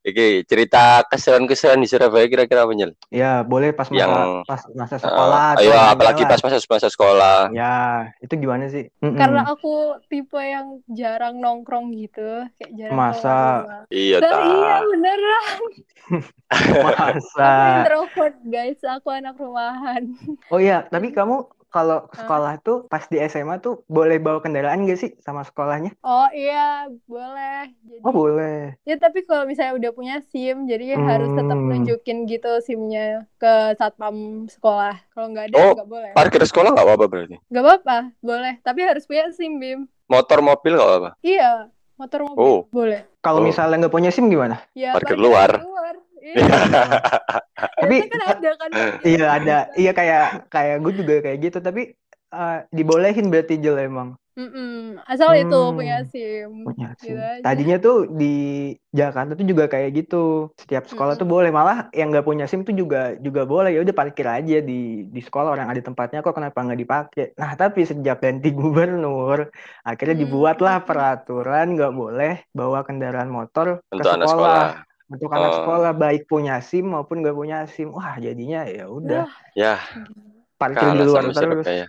Iki 0.00 0.48
cerita 0.48 1.04
keseruan-keseruan 1.04 1.76
di 1.76 1.84
Surabaya 1.84 2.24
kira-kira 2.24 2.64
apa 2.64 2.72
Nyil? 2.72 2.96
Ya, 3.08 3.44
boleh 3.44 3.68
pas 3.70 3.84
masa 3.84 4.00
Yang- 4.00 4.48
pas 4.48 4.62
masa 4.72 4.94
Ah, 4.96 5.02
sekolah 5.02 5.44
atau 5.52 5.60
ayo 5.60 5.72
apalagi 5.76 6.22
pas 6.24 6.40
masa 6.40 6.56
masa 6.58 6.88
sekolah. 6.88 7.38
Ya, 7.52 7.76
itu 8.18 8.32
gimana 8.34 8.64
sih? 8.66 8.88
Mm-mm. 8.98 9.20
Karena 9.20 9.44
aku 9.44 10.00
tipe 10.08 10.40
yang 10.40 10.80
jarang 10.88 11.36
nongkrong 11.36 11.92
gitu, 11.92 12.48
kayak 12.56 12.72
jarang 12.72 12.96
Masa? 12.96 13.36
rumah. 13.60 13.82
Iya 13.92 14.16
Dan 14.18 14.30
ta. 14.32 14.38
iya 14.40 14.76
beneran. 14.82 15.58
Masa? 16.80 17.50
Aku 17.52 17.68
introvert 17.76 18.36
guys, 18.42 18.80
aku 18.80 19.08
anak 19.12 19.36
rumahan. 19.36 20.02
Oh 20.48 20.56
iya, 20.56 20.80
tapi 20.82 21.12
kamu 21.12 21.44
kalau 21.70 22.10
sekolah 22.12 22.58
tuh 22.58 22.84
pas 22.84 23.00
di 23.04 23.22
SMA 23.22 23.58
tuh 23.58 23.86
boleh 23.86 24.18
bawa 24.18 24.38
kendaraan 24.38 24.84
gak 24.84 24.98
sih 24.98 25.10
sama 25.18 25.40
sekolahnya? 25.40 25.94
Oh 26.00 26.26
iya, 26.30 26.90
boleh. 27.04 27.70
Jadi, 27.80 28.02
Oh 28.02 28.10
boleh. 28.10 28.74
ya 28.82 28.96
tapi 28.96 29.22
kalau 29.22 29.46
misalnya 29.46 29.78
udah 29.78 29.90
punya 29.90 30.18
SIM, 30.20 30.66
jadi 30.66 30.94
harus 30.96 31.30
tetap 31.30 31.54
Hmm. 31.54 31.70
nunjukin 31.70 32.26
gitu 32.26 32.50
SIM-nya 32.60 33.06
ke 33.36 33.52
satpam 33.74 34.14
sekolah. 34.46 34.98
Kalau 35.10 35.26
nggak 35.28 35.44
ada, 35.48 35.56
Oh, 35.56 35.72
nggak 35.72 35.88
boleh. 35.88 36.10
Parkir 36.12 36.42
sekolah 36.42 36.70
nggak 36.70 36.84
apa-apa 36.84 37.06
berarti. 37.06 37.36
Nggak 37.46 37.64
apa-apa, 37.64 37.96
boleh. 38.20 38.54
Tapi 38.60 38.80
harus 38.82 39.04
punya 39.04 39.30
SIM, 39.30 39.56
Bim. 39.56 39.80
Motor 40.06 40.42
mobil 40.42 40.74
nggak 40.74 40.84
apa-apa. 40.84 41.10
Iya, 41.20 41.70
motor 41.94 42.20
mobil. 42.26 42.42
Oh. 42.42 42.60
Boleh. 42.68 43.06
Kalau 43.20 43.40
Oh. 43.40 43.46
misalnya 43.46 43.76
nggak 43.78 43.92
punya 43.92 44.10
SIM 44.10 44.26
gimana? 44.26 44.58
Ya, 44.72 44.90
Parkir 44.90 45.14
parkir 45.14 45.22
luar. 45.22 45.50
luar. 45.60 45.79
Iya. 46.20 46.44
Tapi- 47.80 48.00
Biasanya 48.00 48.12
kan 48.12 48.22
ada 48.36 48.50
kan. 48.56 48.70
Iya 49.02 49.26
ada, 49.32 49.56
iya 49.74 49.90
kayak 49.92 50.24
kayak 50.48 50.76
gue 50.80 50.92
juga 50.96 51.14
kayak 51.24 51.38
gitu. 51.42 51.58
Tapi 51.58 51.82
eh, 52.30 52.58
dibolehin 52.70 53.26
berarti 53.28 53.58
Jel 53.58 53.80
emang 53.80 54.14
Mm-mm. 54.30 54.96
Asal 55.04 55.36
itu 55.36 55.52
Hmm. 55.52 55.74
punya 55.76 56.00
SIM. 56.06 56.64
punya 56.64 56.94
SIM. 56.96 57.12
Gitu 57.12 57.20
aja. 57.20 57.42
Tadinya 57.44 57.76
tuh 57.76 58.08
di 58.08 58.34
Jakarta 58.88 59.36
tuh 59.36 59.44
juga 59.44 59.68
kayak 59.68 59.90
gitu. 59.92 60.48
Setiap 60.56 60.88
sekolah 60.88 61.18
tuh 61.18 61.28
boleh, 61.28 61.50
malah 61.52 61.92
yang 61.92 62.08
nggak 62.08 62.24
punya 62.24 62.48
SIM 62.48 62.64
tuh 62.64 62.72
juga 62.72 63.18
juga 63.20 63.44
boleh. 63.44 63.74
Ya 63.76 63.84
udah 63.84 63.92
parkir 63.92 64.24
aja 64.24 64.62
di 64.62 65.04
di 65.04 65.20
sekolah 65.20 65.50
orang 65.52 65.68
ada 65.68 65.82
tempatnya 65.84 66.24
kok 66.24 66.32
kenapa 66.32 66.56
nggak 66.56 66.80
dipakai. 66.80 67.24
Nah 67.36 67.52
tapi 67.52 67.84
sejak 67.84 68.16
ganti 68.22 68.48
gubernur, 68.56 69.50
akhirnya 69.84 70.16
dibuatlah 70.16 70.88
peraturan 70.88 71.76
nggak 71.76 71.92
boleh 71.92 72.34
bawa 72.54 72.80
kendaraan 72.86 73.28
motor 73.28 73.82
ke 73.82 73.98
Untuk 73.98 74.08
anak 74.08 74.28
sekolah. 74.30 74.56
sekolah. 74.56 74.89
Untuk 75.10 75.26
anak 75.34 75.50
Oh. 75.50 75.56
sekolah 75.62 75.92
baik 75.98 76.30
punya 76.30 76.62
SIM 76.62 76.94
maupun 76.94 77.20
nggak 77.26 77.34
punya 77.34 77.66
SIM. 77.66 77.90
Wah 77.90 78.14
jadinya 78.22 78.62
ya 78.62 78.86
udah 78.86 79.26
Ya, 79.58 79.82
parkir 80.54 80.94
di 80.94 81.02
luar 81.02 81.34
terus. 81.34 81.66
Surabaya. 81.66 81.86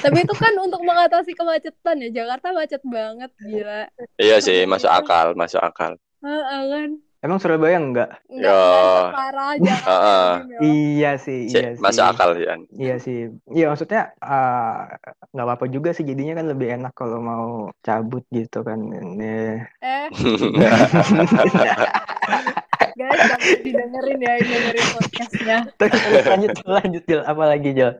Tapi 0.00 0.18
itu 0.22 0.34
kan 0.38 0.54
untuk 0.62 0.80
mengatasi 0.80 1.36
kemacetan 1.36 1.98
ya. 2.08 2.24
Jakarta 2.24 2.56
macet 2.56 2.80
banget, 2.86 3.30
gila. 3.42 3.90
Iya 4.16 4.36
sih, 4.40 4.64
masuk 4.64 4.88
akal, 4.88 5.36
masuk 5.36 5.60
akal. 5.60 5.92
Heeh 6.24 6.62
kan. 6.72 6.90
Emang 7.18 7.40
Surabaya 7.40 7.76
enggak? 7.76 8.10
Enggak 8.28 8.44
Ya. 8.44 8.54
enggak 8.54 9.02
separah 9.08 9.52
Jakarta. 9.66 9.88
Heeh. 9.88 10.30
ini, 10.36 10.46
Mel. 10.46 10.60
Iya 10.62 11.12
sih, 11.16 11.40
iya 11.48 11.70
sih. 11.74 11.82
masuk 11.82 12.04
akal 12.04 12.30
ya. 12.36 12.54
Iya 12.70 12.96
sih. 13.00 13.18
Iya 13.48 13.64
maksudnya 13.68 14.02
nggak 15.32 15.46
apa-apa 15.46 15.66
juga 15.66 15.90
sih 15.90 16.04
jadinya 16.04 16.38
kan 16.38 16.46
lebih 16.46 16.68
enak 16.76 16.92
kalau 16.92 17.18
mau 17.18 17.46
cabut 17.80 18.22
gitu 18.30 18.60
kan. 18.60 18.78
Nih. 19.16 19.64
Eh, 19.80 20.06
guys, 22.96 23.20
jangan 23.20 23.40
didengerin 23.60 24.18
ya, 24.18 24.32
dengerin 24.40 24.86
podcastnya. 24.94 25.58
Terus 25.76 26.00
lanjut 26.24 26.52
lanjut 26.64 27.02
Jel. 27.04 27.22
apa 27.22 27.42
lagi 27.44 27.70
Jel? 27.72 27.92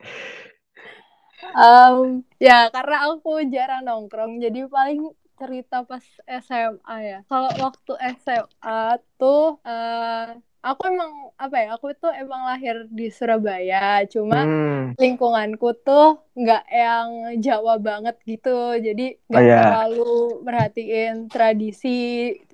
Em, 1.46 1.96
ya 2.36 2.68
karena 2.68 2.96
aku 3.08 3.40
jarang 3.48 3.84
nongkrong, 3.84 4.40
jadi 4.40 4.68
paling 4.68 5.08
cerita 5.40 5.74
pas 5.90 6.04
SMA 6.44 6.94
ya. 7.10 7.16
Kalau 7.30 7.50
waktu 7.64 7.92
SMA 8.14 8.70
tuh 9.18 9.38
eh, 9.68 10.24
aku 10.66 10.80
emang 10.92 11.10
apa 11.42 11.56
ya? 11.62 11.66
Aku 11.76 11.86
tuh 12.02 12.10
emang 12.20 12.42
lahir 12.50 12.76
di 12.98 13.04
Surabaya, 13.18 13.76
cuma 14.12 14.36
Hmm. 14.36 14.92
lingkunganku 15.00 15.66
tuh 15.84 16.02
nggak 16.40 16.62
yang 16.80 17.08
Jawa 17.44 17.72
banget 17.88 18.14
gitu. 18.30 18.48
Jadi 18.86 19.02
nggak 19.28 19.44
Oh, 19.44 19.48
ya. 19.48 19.56
terlalu 19.58 20.02
merhatiin 20.46 21.12
tradisi 21.32 21.88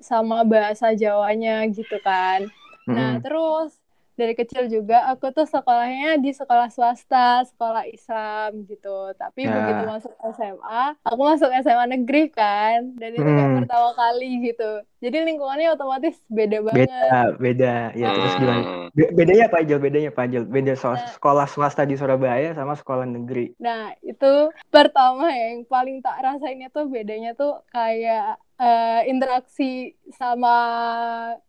sama 0.09 0.35
bahasa 0.53 0.87
Jawanya 1.03 1.51
gitu 1.77 1.95
kan. 2.07 2.41
Nah, 2.95 3.09
Mm-mm. 3.09 3.23
terus 3.23 3.82
dari 4.13 4.33
kecil 4.33 4.69
juga 4.69 5.09
aku 5.09 5.31
tuh 5.31 5.45
sekolahnya 5.45 6.19
di 6.19 6.31
sekolah 6.31 6.69
swasta, 6.69 7.43
sekolah 7.49 7.89
Islam 7.89 8.65
gitu. 8.65 9.13
Tapi 9.15 9.41
Ya. 9.43 9.53
begitu 9.53 9.83
masuk 9.89 10.13
SMA, 10.31 10.83
aku 11.01 11.23
masuk 11.23 11.51
SMA 11.51 11.87
negeri 11.89 12.29
kan, 12.29 12.93
dan 12.95 13.11
itu 13.13 13.25
kayak 13.25 13.49
Hmm. 13.49 13.59
pertama 13.65 13.91
kali 13.93 14.31
gitu. 14.45 14.71
Jadi 15.03 15.17
lingkungannya 15.27 15.75
otomatis 15.75 16.15
beda 16.31 16.63
banget. 16.63 16.87
Beda, 16.87 17.19
beda. 17.37 17.75
Ya 17.93 18.09
terus 18.13 18.35
gimana? 18.37 18.63
Hmm. 18.63 18.87
Be- 18.93 19.13
bedanya 19.13 19.45
apa 19.51 19.59
Jel? 19.63 19.81
Bedanya 19.81 20.11
apa 20.11 20.23
Jel? 20.25 20.45
Beda 20.47 20.73
so- 20.75 20.93
Nah. 20.93 21.09
sekolah 21.09 21.47
swasta 21.49 21.83
di 21.83 21.97
Surabaya 21.97 22.53
sama 22.53 22.77
sekolah 22.77 23.03
negeri. 23.05 23.57
Nah, 23.59 23.97
itu 23.99 24.33
pertama 24.69 25.33
ya, 25.33 25.57
yang 25.57 25.65
paling 25.65 25.99
tak 25.99 26.21
rasain 26.21 26.61
itu 26.61 26.81
bedanya 26.87 27.33
tuh 27.33 27.65
kayak 27.69 28.39
eh, 28.63 29.11
interaksi 29.11 29.91
sama 30.15 30.55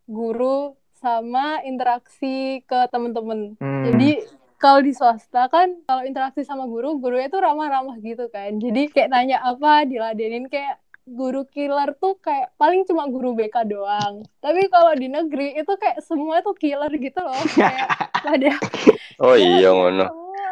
guru 0.08 0.74
sama 1.04 1.60
interaksi 1.62 2.64
ke 2.64 2.80
temen-temen. 2.88 3.60
Hmm. 3.60 3.84
Jadi 3.84 4.24
kalau 4.56 4.80
di 4.80 4.96
swasta 4.96 5.52
kan 5.52 5.76
kalau 5.84 6.02
interaksi 6.02 6.42
sama 6.42 6.64
guru, 6.64 6.96
gurunya 6.96 7.28
tuh 7.28 7.44
ramah-ramah 7.44 8.00
gitu 8.00 8.32
kan. 8.32 8.56
Jadi 8.56 8.88
kayak 8.88 9.12
nanya 9.12 9.44
apa 9.44 9.84
diladenin 9.84 10.48
kayak 10.48 10.80
guru 11.04 11.44
killer 11.46 11.92
tuh 11.94 12.16
kayak 12.18 12.56
paling 12.56 12.88
cuma 12.88 13.04
guru 13.06 13.36
BK 13.36 13.68
doang. 13.68 14.24
Tapi 14.40 14.72
kalau 14.72 14.96
di 14.96 15.12
negeri 15.12 15.52
itu 15.54 15.74
kayak 15.76 16.00
semua 16.00 16.40
tuh 16.40 16.56
killer 16.56 16.88
gitu 16.90 17.20
loh. 17.20 17.36
Kayak 17.60 17.92
pada 18.16 18.56
Oh 19.20 19.36
Ya, 19.36 19.44
iya 19.60 19.70
ngono. 19.70 20.08
semua. 20.08 20.52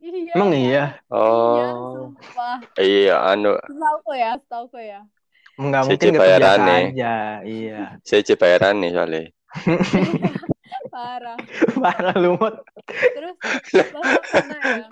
Iya. 0.00 0.32
Emang 0.36 0.52
iya? 0.52 0.84
Iya, 1.08 1.08
Oh. 1.08 2.12
sumpah. 2.12 2.58
Iya 2.76 3.16
anu 3.24 3.56
Setahu 3.56 4.10
ya, 4.12 4.30
setahu 4.36 4.66
ya. 4.76 5.00
Nggak 5.56 5.80
Si 5.80 5.88
mungkin 5.88 6.12
nih. 6.60 6.84
aja. 6.92 7.14
Iya. 7.40 7.80
saya 8.00 8.34
bayaran 8.36 8.74
nih 8.78 8.90
soalnya. 8.92 9.24
Parah. 10.94 11.38
Parah 11.74 12.16
lumut. 12.18 12.62
Terus 12.86 13.36
pernah 14.30 14.60
ya? 14.62 14.86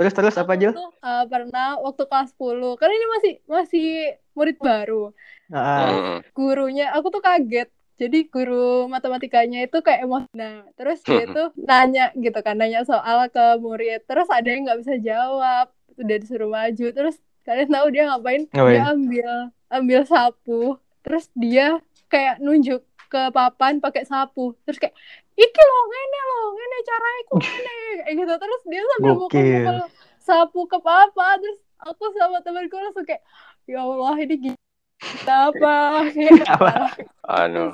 Terus 0.00 0.12
terus 0.14 0.34
apa 0.38 0.52
Jel? 0.58 0.74
tuh, 0.74 0.90
eh, 1.02 1.24
pernah 1.26 1.78
waktu 1.82 2.04
kelas 2.06 2.30
10. 2.34 2.78
Karena 2.78 2.94
ini 2.94 3.06
masih 3.06 3.32
masih 3.46 3.88
murid 4.34 4.56
baru. 4.58 5.14
Hmm. 5.50 6.22
Gurunya 6.34 6.94
aku 6.94 7.10
tuh 7.10 7.22
kaget. 7.22 7.70
Jadi 8.00 8.32
guru 8.32 8.88
matematikanya 8.88 9.68
itu 9.68 9.76
kayak 9.84 10.08
emosi. 10.08 10.32
Nah, 10.32 10.64
terus 10.72 11.04
dia 11.04 11.28
tuh 11.28 11.52
nanya 11.60 12.08
gitu 12.16 12.40
kan, 12.40 12.56
nanya 12.56 12.80
soal 12.88 13.28
ke 13.28 13.60
murid. 13.60 14.08
Terus 14.08 14.24
ada 14.32 14.48
yang 14.48 14.64
nggak 14.64 14.80
bisa 14.80 14.94
jawab, 15.04 15.68
udah 16.00 16.16
disuruh 16.16 16.48
maju. 16.48 16.86
Terus 16.96 17.20
kalian 17.44 17.68
tahu 17.68 17.86
dia 17.92 18.08
ngapain? 18.08 18.48
Ngapain? 18.48 18.72
Dia 18.72 18.82
ambil 18.88 19.28
ambil 19.68 20.00
sapu. 20.08 20.80
Terus 21.04 21.28
dia 21.36 21.66
kayak 22.08 22.40
nunjuk 22.40 22.80
ke 23.10 23.34
papan 23.34 23.82
pakai 23.82 24.06
sapu. 24.06 24.54
Terus 24.62 24.78
kayak 24.78 24.94
iki 25.34 25.62
loh 25.66 25.82
ngene 25.90 26.20
loh, 26.24 26.44
ngene 26.54 26.78
caranya 26.86 27.22
ku 27.26 27.34
ngene. 27.42 27.74
Kayak 28.06 28.14
gitu. 28.14 28.34
Terus 28.38 28.60
dia 28.70 28.82
sambil 28.86 29.12
mukul-mukul 29.18 29.78
sapu 30.22 30.60
ke 30.64 30.78
papan. 30.78 31.36
Terus 31.42 31.58
aku 31.82 32.04
sama 32.14 32.38
temanku 32.40 32.78
langsung 32.78 33.02
kayak 33.02 33.20
ya 33.66 33.82
Allah 33.82 34.14
ini 34.16 34.54
apa 35.26 36.06
kayak 36.12 36.44
Apa? 36.44 36.56
parah. 36.60 36.92
Anu 37.24 37.72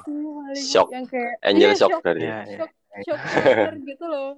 shock. 0.55 0.88
yang 0.95 1.05
kayak 1.05 1.37
Angel 1.43 1.75
iya, 1.75 1.76
shock 1.76 1.90
shock, 1.99 2.02
dari. 2.07 2.23
Iya, 2.23 2.38
iya. 2.47 2.59
shock, 2.62 2.71
shock 3.02 3.19
bener 3.43 3.75
gitu 3.90 4.05
loh. 4.07 4.31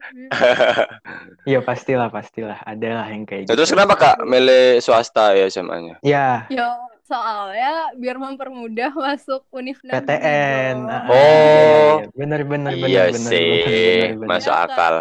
Iya 1.44 1.60
pastilah 1.60 2.08
pastilah 2.08 2.58
ada 2.64 2.88
lah 3.02 3.06
yang 3.12 3.28
kayak 3.28 3.44
Nah, 3.44 3.54
terus 3.54 3.68
gitu. 3.68 3.76
kenapa 3.76 3.94
Kak 3.96 4.16
milih 4.24 4.80
swasta 4.80 5.36
ya 5.36 5.46
SMA-nya? 5.48 6.00
Ya 6.00 6.48
Ya 6.48 6.80
soalnya 7.08 7.96
biar 7.96 8.20
mempermudah 8.20 8.92
masuk 9.08 9.48
univ 9.48 9.80
PTN. 9.80 10.84
Oh. 11.08 12.04
Bener 12.12 12.44
bener 12.44 12.76
bener 12.76 12.76
Iya 12.76 13.08
bener, 13.08 13.32
sih, 13.32 13.48
bener, 13.64 13.64
bener, 13.64 14.08
bener. 14.20 14.28
masuk 14.28 14.52
akal. 14.52 14.94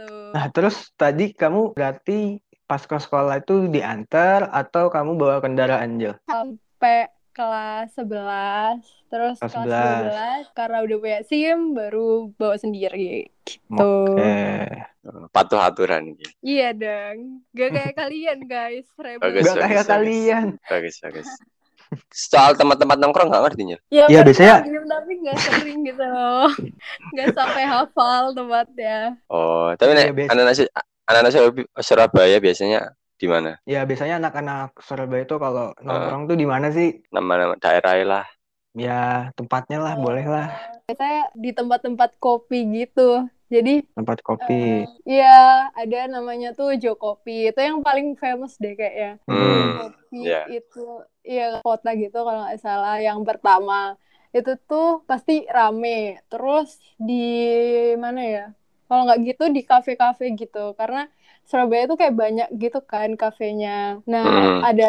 Tuh. 0.00 0.32
Nah 0.32 0.44
terus 0.48 0.88
tadi 0.96 1.36
kamu 1.36 1.76
berarti 1.76 2.40
pas 2.64 2.80
ke 2.80 2.96
sekolah 2.96 3.42
itu 3.42 3.66
diantar 3.68 4.48
atau 4.48 4.88
kamu 4.88 5.18
bawa 5.18 5.36
kendaraan 5.42 5.98
Jel? 5.98 6.14
sampai 6.24 7.10
kelas 7.30 7.94
11 7.94 8.80
terus 9.06 9.36
Kelas 9.38 9.52
kelas 9.52 10.46
12 10.46 10.54
karena 10.54 10.78
udah 10.80 10.96
punya 10.98 11.18
SIM 11.22 11.58
baru 11.72 12.08
bawa 12.34 12.56
sendiri 12.56 13.30
gitu. 13.42 13.74
Oke. 13.76 14.36
Patuh 15.28 15.58
aturan 15.58 16.12
gitu. 16.12 16.30
Iya 16.40 16.70
dong. 16.70 17.42
Gak 17.50 17.70
kayak 17.72 17.94
kalian 18.00 18.38
guys, 18.44 18.86
rebel. 18.94 19.22
Bagus, 19.22 19.44
Gak 19.44 19.56
kayak 19.56 19.70
bagus. 19.76 19.88
kalian. 19.88 20.46
Bagus, 20.64 20.96
bagus. 21.00 21.28
Soal 22.08 22.54
tempat-tempat 22.54 23.02
nongkrong 23.02 23.26
nggak 23.26 23.42
ngerti. 23.44 23.62
Ya, 23.66 23.78
Iya, 23.90 24.04
pernah 24.06 24.22
biasanya- 24.22 24.58
tapi 24.86 25.12
nggak 25.18 25.36
sering 25.40 25.78
gitu 25.82 26.04
loh. 26.04 26.46
Nggak 27.12 27.28
sampai 27.34 27.64
hafal 27.64 28.22
tempatnya. 28.30 28.98
Oh, 29.26 29.74
tapi 29.74 29.98
Iya, 29.98 30.14
biasa. 30.14 30.30
anak-anak 30.30 30.54
Su- 30.54 30.72
anak-anak 31.04 31.32
Surab- 31.34 31.70
Surabaya 31.80 32.38
biasanya 32.38 32.94
di 33.20 33.26
mana? 33.28 33.50
Ya 33.68 33.84
biasanya 33.88 34.16
anak-anak 34.20 34.80
Surabaya 34.80 35.22
itu 35.28 35.36
kalau 35.36 35.76
nongkrong 35.84 36.22
tuh 36.30 36.36
di 36.40 36.46
mana 36.48 36.66
sih? 36.72 36.88
Nama-nama 37.14 37.54
daerah 37.60 37.92
lah. 38.12 38.26
Ya 38.72 39.28
tempatnya 39.36 39.78
lah, 39.84 39.94
boleh 39.98 40.24
lah. 40.24 40.46
Biasanya 40.88 41.22
di 41.36 41.50
tempat-tempat 41.52 42.10
kopi 42.22 42.58
gitu. 42.80 43.28
Jadi 43.50 43.82
Tempat 43.98 44.18
kopi. 44.22 44.54
eh, 44.54 44.86
iya 45.10 45.68
ada 45.74 45.98
namanya 46.06 46.54
tuh 46.54 46.78
Jo 46.78 46.94
Kopi. 46.94 47.50
Itu 47.50 47.58
yang 47.58 47.82
paling 47.82 48.14
famous 48.14 48.54
deh 48.62 48.78
kayaknya. 48.78 49.18
Hmm, 49.26 49.74
Kopi 49.76 50.22
iya. 50.22 50.40
itu 50.46 50.80
iya 51.26 51.58
kota 51.66 51.90
gitu 51.98 52.14
kalau 52.22 52.46
nggak 52.46 52.62
salah 52.62 52.96
yang 53.02 53.20
pertama. 53.26 53.98
Itu 54.30 54.54
tuh 54.70 55.02
pasti 55.10 55.44
rame. 55.50 56.22
Terus 56.30 56.78
di 56.94 57.14
mana 57.98 58.20
ya? 58.22 58.44
Kalau 58.86 59.02
nggak 59.06 59.20
gitu 59.26 59.44
di 59.50 59.62
kafe-kafe 59.66 60.24
gitu. 60.38 60.74
Karena 60.78 61.10
Surabaya 61.50 61.82
tuh 61.90 61.98
kayak 62.00 62.14
banyak 62.22 62.48
gitu 62.62 62.78
kan 62.92 63.10
kafenya. 63.20 63.70
Nah, 64.12 64.24
Hmm. 64.24 64.60
ada 64.70 64.84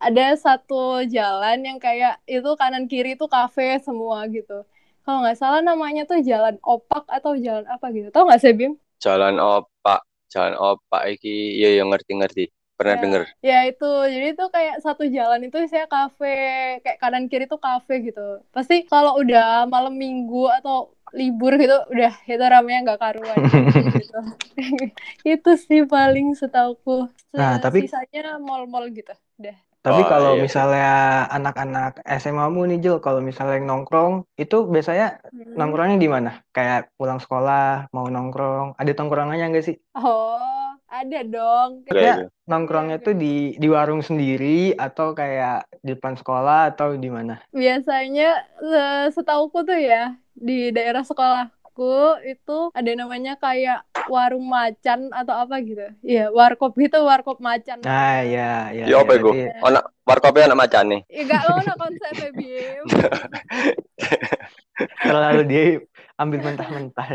ada 0.00 0.24
satu 0.44 0.74
jalan 1.14 1.56
yang 1.68 1.78
kayak 1.86 2.20
itu 2.28 2.48
kanan 2.60 2.84
kiri 2.90 3.10
tuh 3.20 3.28
kafe 3.28 3.80
semua 3.86 4.24
gitu. 4.36 4.64
Kalau 5.04 5.18
nggak 5.22 5.38
salah 5.38 5.60
namanya 5.62 6.02
tuh 6.10 6.18
Jalan 6.30 6.56
Opak 6.64 7.04
atau 7.16 7.32
Jalan 7.38 7.64
apa 7.70 7.86
gitu. 7.94 8.08
Tau 8.14 8.26
nggak 8.26 8.40
sih, 8.42 8.52
Bim? 8.58 8.72
Jalan 9.04 9.36
Opak, 9.38 10.00
Jalan 10.32 10.54
Opak 10.58 11.02
iki 11.14 11.28
iya 11.58 11.68
yang 11.78 11.88
ngerti-ngerti. 11.92 12.42
Pernah 12.76 12.96
Ya. 12.96 13.02
denger? 13.04 13.22
Ya 13.40 13.58
itu, 13.70 13.84
jadi 14.12 14.26
itu 14.36 14.44
kayak 14.52 14.74
satu 14.84 15.02
jalan 15.08 15.40
itu 15.48 15.56
saya 15.72 15.86
kafe, 15.88 16.26
kayak 16.84 16.98
kanan 17.00 17.24
kiri 17.30 17.44
tuh 17.48 17.56
kafe 17.56 17.92
gitu. 18.04 18.20
Pasti 18.52 18.84
kalau 18.84 19.16
udah 19.22 19.64
malam 19.64 19.94
minggu 19.96 20.44
atau 20.60 20.92
libur 21.14 21.54
gitu, 21.54 21.76
udah 21.92 22.12
itu 22.26 22.44
ramenya 22.44 22.80
nggak 22.82 23.00
karuan 23.00 23.36
gitu. 23.94 24.18
itu 25.38 25.50
sih 25.58 25.86
paling 25.86 26.34
setauku. 26.34 27.06
Nah, 27.36 27.60
tapi- 27.62 27.86
Sisanya 27.86 28.40
mall-mall 28.40 28.90
gitu. 28.90 29.12
Udah. 29.38 29.56
Tapi 29.86 30.02
Oh, 30.02 30.08
kalau 30.10 30.32
iya. 30.34 30.42
misalnya 30.42 30.90
anak-anak 31.30 32.02
SMA-mu 32.02 32.66
nih 32.66 32.82
Jul, 32.82 32.98
kalau 32.98 33.22
misalnya 33.22 33.62
yang 33.62 33.70
nongkrong, 33.70 34.26
itu 34.34 34.66
biasanya 34.66 35.22
Hmm. 35.30 35.54
nongkrongnya 35.54 35.94
di 35.94 36.10
mana? 36.10 36.42
Kayak 36.50 36.90
pulang 36.98 37.22
sekolah, 37.22 37.86
mau 37.94 38.10
nongkrong, 38.10 38.74
ada 38.74 38.90
tongkrongannya 38.90 39.46
nggak 39.46 39.62
sih? 39.62 39.78
Oh, 39.94 40.74
ada 40.90 41.22
dong. 41.22 41.86
Kayak. 41.86 42.34
Nongkrongnya 42.46 42.98
tuh 42.98 43.14
di 43.14 43.54
di 43.54 43.66
warung 43.70 44.02
sendiri 44.02 44.74
atau 44.74 45.14
kayak 45.14 45.70
di 45.78 45.94
depan 45.94 46.18
sekolah 46.18 46.74
atau 46.74 46.98
di 46.98 47.06
mana? 47.06 47.38
Biasanya 47.54 48.42
eh, 48.58 49.06
setauku 49.14 49.62
tuh 49.62 49.78
ya 49.78 50.18
di 50.36 50.68
daerah 50.68 51.00
sekolah 51.00 51.48
aku 51.66 52.20
itu 52.24 52.72
ada 52.72 52.90
namanya 52.92 53.36
kayak 53.36 53.84
warung 54.06 54.44
macan 54.44 55.10
atau 55.10 55.34
apa 55.36 55.60
gitu. 55.60 55.82
Iya, 56.00 56.30
warkop 56.30 56.72
gitu, 56.74 57.02
warkop 57.02 57.38
macan. 57.38 57.78
Nah, 57.84 58.22
ya, 58.22 58.70
ya. 58.70 58.84
Ya 58.88 58.96
apa 58.96 59.12
iku? 59.12 59.32
berarti- 59.32 59.60
Ono 59.60 59.78
warkopnya 60.02 60.48
anak 60.48 60.60
macan 60.62 60.84
nih. 60.88 61.00
Ya 61.08 61.22
gak 61.26 61.42
lo 61.44 61.52
konsepnya 61.76 62.28
Bim. 62.32 62.84
terlalu 65.04 65.42
dia 65.44 65.64
ambil 66.16 66.38
mentah-mentah. 66.44 67.08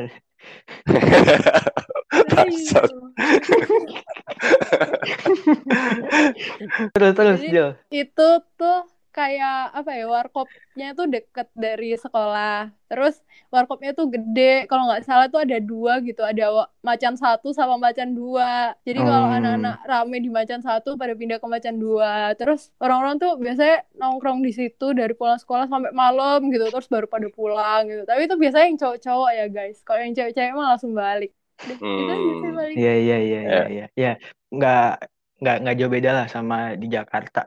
Bangsat. 2.29 2.89
Terus 6.91 7.11
terus 7.13 7.37
Jadi- 7.39 7.49
Jil. 7.49 7.67
itu 7.91 8.29
tuh 8.55 8.79
kayak 9.11 9.53
apa 9.77 9.91
ya 9.99 10.03
warkopnya 10.07 10.85
tuh 10.97 11.05
deket 11.13 11.47
dari 11.55 11.85
sekolah 12.03 12.71
terus 12.87 13.15
warkopnya 13.53 13.91
tuh 13.99 14.07
gede 14.13 14.41
kalau 14.69 14.83
nggak 14.87 15.03
salah 15.07 15.25
tuh 15.33 15.39
ada 15.45 15.57
dua 15.59 15.99
gitu 16.07 16.21
ada 16.23 16.43
macan 16.83 17.13
satu 17.15 17.47
sama 17.51 17.75
macan 17.75 18.09
dua 18.19 18.71
jadi 18.87 18.99
kalau 19.07 19.27
Hmm. 19.27 19.35
anak-anak 19.37 19.75
rame 19.87 20.17
di 20.25 20.29
macan 20.31 20.59
satu 20.63 20.89
pada 21.01 21.13
pindah 21.19 21.37
ke 21.43 21.47
macan 21.47 21.75
dua 21.79 22.31
terus 22.39 22.71
orang-orang 22.83 23.15
tuh 23.19 23.31
biasanya 23.39 23.75
nongkrong 23.99 24.39
di 24.47 24.51
situ 24.55 24.85
dari 24.95 25.13
pulang 25.19 25.39
sekolah 25.39 25.65
sampai 25.71 25.91
malam 25.95 26.39
gitu 26.51 26.65
terus 26.71 26.87
baru 26.87 27.07
pada 27.07 27.27
pulang 27.31 27.81
gitu 27.91 28.03
tapi 28.03 28.27
itu 28.27 28.35
biasanya 28.35 28.65
yang 28.71 28.79
cowok-cowok 28.81 29.29
ya 29.39 29.45
guys 29.47 29.77
kalau 29.83 29.99
yang 30.03 30.13
cewek-cewek 30.15 30.51
mah 30.55 30.67
langsung 30.75 30.93
balik 30.95 31.31
Iya 32.73 32.93
iya 32.97 33.17
iya 33.21 33.39
iya 33.39 33.39
Ya. 33.45 33.61
iya. 33.69 33.85
Ya, 33.93 34.11
nggak 34.49 34.81
nggak 35.41 35.55
nggak 35.61 35.75
jauh 35.79 35.91
beda 35.93 36.09
lah 36.17 36.25
sama 36.29 36.55
di 36.81 36.85
Jakarta. 36.89 37.39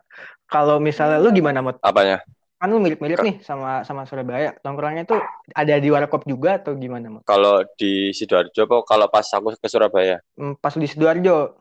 Kalau 0.48 0.76
misalnya 0.78 1.18
lu 1.20 1.30
gimana 1.32 1.60
Mot? 1.64 1.76
Apanya? 1.80 2.22
Kan 2.60 2.68
lu 2.72 2.78
mirip-mirip 2.80 3.18
nih 3.20 3.36
sama 3.44 3.82
sama 3.84 4.02
Surabaya. 4.08 4.56
Nongkrongnya 4.64 5.04
tuh 5.04 5.20
ada 5.52 5.74
di 5.76 5.88
warkop 5.92 6.24
juga 6.24 6.60
atau 6.60 6.72
gimana 6.78 7.10
Mot? 7.12 7.22
Kalau 7.26 7.64
di 7.76 8.12
Sidoarjo 8.14 8.64
apa 8.68 8.76
kalau 8.86 9.06
pas 9.10 9.26
aku 9.28 9.56
ke 9.58 9.68
Surabaya? 9.68 10.16
Hmm, 10.38 10.54
Pas 10.60 10.74
di 10.76 10.86
Sidoarjo 10.88 11.60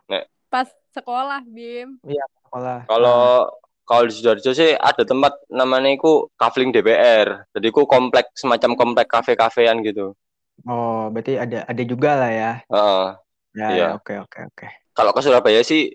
pas 0.54 0.70
sekolah 0.94 1.42
Bim 1.50 1.98
sekolah. 2.46 2.86
Kalau 2.86 3.50
kalau 3.84 4.04
di 4.08 4.14
Sidoarjo 4.14 4.52
sih 4.54 4.72
ada 4.78 5.04
tempat 5.04 5.34
namanya 5.50 5.92
itu 5.92 6.30
Kafling 6.40 6.70
DPR. 6.72 7.28
Jadi 7.52 7.68
itu 7.74 7.82
komplek 7.90 8.30
semacam 8.38 8.72
komplek 8.78 9.08
kafe-kafean 9.10 9.82
gitu. 9.84 10.14
Oh, 10.70 11.10
berarti 11.12 11.36
ada 11.36 11.66
ada 11.68 11.84
juga 11.84 12.12
lah 12.16 12.32
ya. 12.32 12.52
Heeh. 12.70 13.06
Ya, 13.54 13.68
Iya. 13.70 13.86
ya, 13.86 13.88
oke 13.98 14.14
oke 14.24 14.40
oke. 14.50 14.68
Kalau 14.94 15.12
ke 15.14 15.22
Surabaya 15.26 15.62
sih 15.66 15.90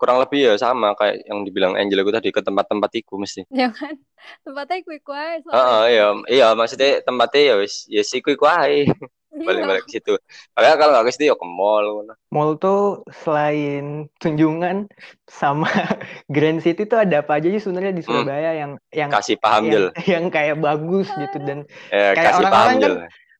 kurang 0.00 0.16
lebih 0.18 0.40
ya 0.48 0.54
sama 0.56 0.96
kayak 0.96 1.20
yang 1.28 1.44
dibilang 1.44 1.76
Angel 1.76 2.00
itu 2.00 2.10
tadi 2.10 2.28
ke 2.32 2.40
tempat-tempat 2.40 2.90
itu 2.96 3.12
mesti. 3.14 3.44
ya 3.52 3.68
kan 3.68 3.92
tempatnya 4.48 4.80
quick 4.80 5.04
wae 5.04 5.44
soalnya. 5.44 5.60
Heeh, 5.60 5.82
iya, 5.92 6.06
iya 6.32 6.46
maksudnya 6.56 7.04
tempatnya 7.04 7.42
ya 7.44 7.54
wis 7.60 7.84
ya 7.86 8.00
sih 8.00 8.18
kuwi 8.18 8.34
kuwi 8.34 8.88
Iya. 9.30 9.46
balik-balik 9.46 9.86
ke 9.86 9.92
situ. 9.94 10.14
Makanya 10.58 10.74
kalau 10.74 10.90
nggak 10.90 11.04
ke 11.06 11.12
situ 11.14 11.24
ya 11.30 11.36
ke 11.38 11.46
mall 11.46 11.86
ngono. 11.86 12.14
Mall 12.34 12.50
tuh 12.58 13.06
selain 13.14 14.10
Tunjungan 14.18 14.90
sama 15.30 15.70
Grand 16.34 16.58
City 16.58 16.82
tuh 16.82 16.98
ada 16.98 17.22
apa 17.22 17.38
aja 17.38 17.46
sih 17.46 17.62
sebenarnya 17.62 17.94
di 17.94 18.02
Surabaya 18.02 18.58
yang 18.58 18.74
yang 18.90 19.06
Kasih 19.06 19.38
paham 19.38 19.70
yang, 19.70 19.72
Jel. 19.72 19.86
yang 20.02 20.24
kayak 20.34 20.58
bagus 20.58 21.06
gitu 21.14 21.38
dan 21.46 21.62
Eh, 21.94 22.10
kayak 22.10 22.26
kasih 22.26 22.42
orang-orang 22.42 22.50
paham 22.50 22.66
kan 22.66 22.80
Jel. 22.82 22.94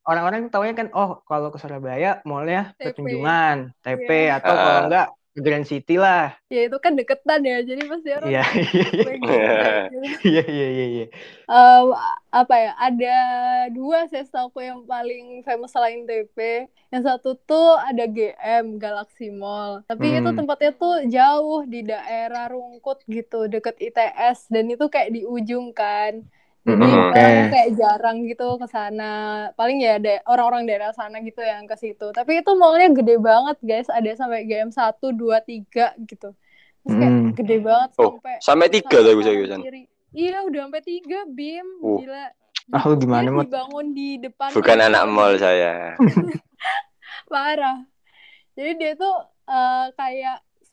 orang-orang 0.07 0.41
taunya 0.49 0.75
kan 0.79 0.89
oh 0.95 1.11
kalau 1.27 1.49
ke 1.51 1.59
Surabaya 1.59 2.11
mallnya 2.23 2.71
ke 2.79 2.95
TP. 2.95 2.95
Tunjungan, 2.95 3.57
TP 3.83 4.09
Iya. 4.31 4.39
atau 4.39 4.55
kalau 4.55 4.81
enggak 4.87 5.07
Grand 5.39 5.63
City 5.63 5.95
lah. 5.97 6.35
ya 6.51 6.67
itu 6.67 6.77
kan 6.83 6.93
deketan 6.99 7.41
ya 7.47 7.63
jadi 7.63 7.81
pasti 7.87 8.09
orang 8.11 8.35
Iya 8.35 8.43
iya 8.75 8.87
iya 8.91 9.05
pengen 9.07 9.41
gitu. 9.95 9.97
iya 10.29 10.43
iya 10.51 10.67
iya. 10.75 10.85
iya. 10.95 11.05
Em, 11.51 11.87
apa 12.31 12.55
ya 12.59 12.71
ada 12.79 13.07
dua 13.71 13.99
setahu 14.11 14.51
aku 14.51 14.59
yang 14.63 14.81
paling 14.87 15.43
famous 15.47 15.71
selain 15.75 16.03
TP 16.09 16.39
yang 16.91 17.03
satu 17.07 17.39
tuh 17.39 17.79
ada 17.79 18.03
GM 18.07 18.79
Galaxy 18.83 19.31
Mall 19.31 19.83
tapi 19.87 20.19
itu 20.19 20.31
Hmm. 20.31 20.39
tempatnya 20.39 20.71
tuh 20.75 21.07
jauh 21.07 21.63
di 21.67 21.87
daerah 21.87 22.51
Rungkut 22.51 22.99
gitu 23.07 23.47
deket 23.47 23.79
ITS 23.79 24.51
dan 24.51 24.65
itu 24.67 24.85
kayak 24.91 25.11
di 25.15 25.23
ujung 25.27 25.71
kan 25.71 26.27
jadi 26.61 26.77
Mm-mm. 26.77 27.09
orang 27.11 27.33
Oke. 27.41 27.51
kayak 27.51 27.71
jarang 27.73 28.17
gitu 28.23 28.49
ke 28.57 28.67
sana 28.67 29.13
paling 29.55 29.81
ya 29.81 29.97
ada 29.97 30.21
orang-orang 30.25 30.69
daerah 30.69 30.93
sana 30.93 31.19
gitu 31.21 31.41
yang 31.41 31.65
ke 31.65 31.73
situ 31.75 32.13
tapi 32.13 32.39
itu 32.39 32.53
mallnya 32.53 32.93
gede 32.93 33.17
banget 33.17 33.57
guys 33.61 33.89
ada 33.89 34.13
sampai 34.13 34.45
GM 34.45 34.69
1, 34.69 34.77
2, 35.01 35.41
3 35.41 35.97
gitu 36.05 36.37
Terus 36.81 36.97
kayak 36.97 37.13
Hmm. 37.13 37.33
gede 37.33 37.57
banget 37.61 37.91
Oh, 37.95 38.17
sampai 38.17 38.35
sampai 38.41 38.67
tiga 38.71 38.89
sampai 38.91 39.05
tuh 39.05 39.17
bisa 39.21 39.31
kiri. 39.59 39.83
Iya, 40.11 40.43
udah 40.43 40.61
sampai 40.65 40.83
tiga, 40.83 41.19
Bim. 41.25 41.69
Uh. 41.79 42.01
Gila. 42.01 42.25
Ah 42.73 42.83
lu 42.83 42.97
gimana 42.97 43.29
Mot? 43.29 43.45
dibangun 43.45 43.87
di 43.93 44.17
depan 44.17 44.49
Bukan 44.51 44.75
gitu. 44.75 44.87
anak 44.89 45.05
mall 45.07 45.37
saya. 45.37 45.93
Parah. 47.31 47.85
Jadi 48.57 48.73
dia 48.77 48.93
tuh 48.95 49.13
eh, 49.45 49.85
kayak 49.93 50.00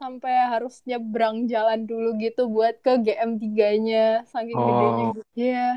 sampai 0.07 0.31
harus 0.47 0.79
nyebrang 0.87 1.45
jalan 1.45 1.83
dulu 1.83 2.15
gitu 2.15 2.47
buat 2.47 2.79
ke 2.79 2.95
GM 2.97 3.35
3-nya. 3.35 4.23
Saking 4.23 4.55
Oh. 4.55 4.63
gedenya 4.63 5.03
gitu. 5.03 5.21
Iya. 5.35 5.67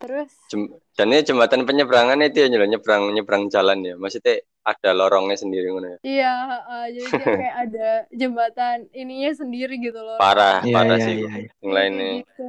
Terus 0.00 0.30
Jem- 0.48 0.72
Dan 0.94 1.10
ini 1.10 1.20
jembatan 1.20 1.64
penyeberangan 1.64 2.16
itu 2.22 2.38
ya 2.40 2.48
nyebrang 2.48 3.10
nyebrang 3.10 3.50
jalan 3.50 3.82
ya. 3.82 3.94
Maksudnya 3.96 4.40
ada 4.62 4.90
lorongnya 4.92 5.34
sendiri 5.34 5.68
ngono 5.68 5.88
ya. 5.90 5.98
iya, 6.02 6.34
eh, 6.62 6.86
jadi 6.94 7.08
kayak 7.42 7.56
ada 7.58 7.88
jembatan 8.10 8.76
ininya 8.92 9.32
sendiri 9.34 9.74
gitu 9.76 9.98
loh. 9.98 10.16
Parah, 10.16 10.62
Iya 10.62 10.72
parah 10.72 10.96
iya 10.96 11.04
sih. 11.04 11.14
iya. 11.16 11.28
iya. 11.34 11.50
Yang 11.58 11.72
lainnya. 11.74 12.10
Gitu. 12.22 12.46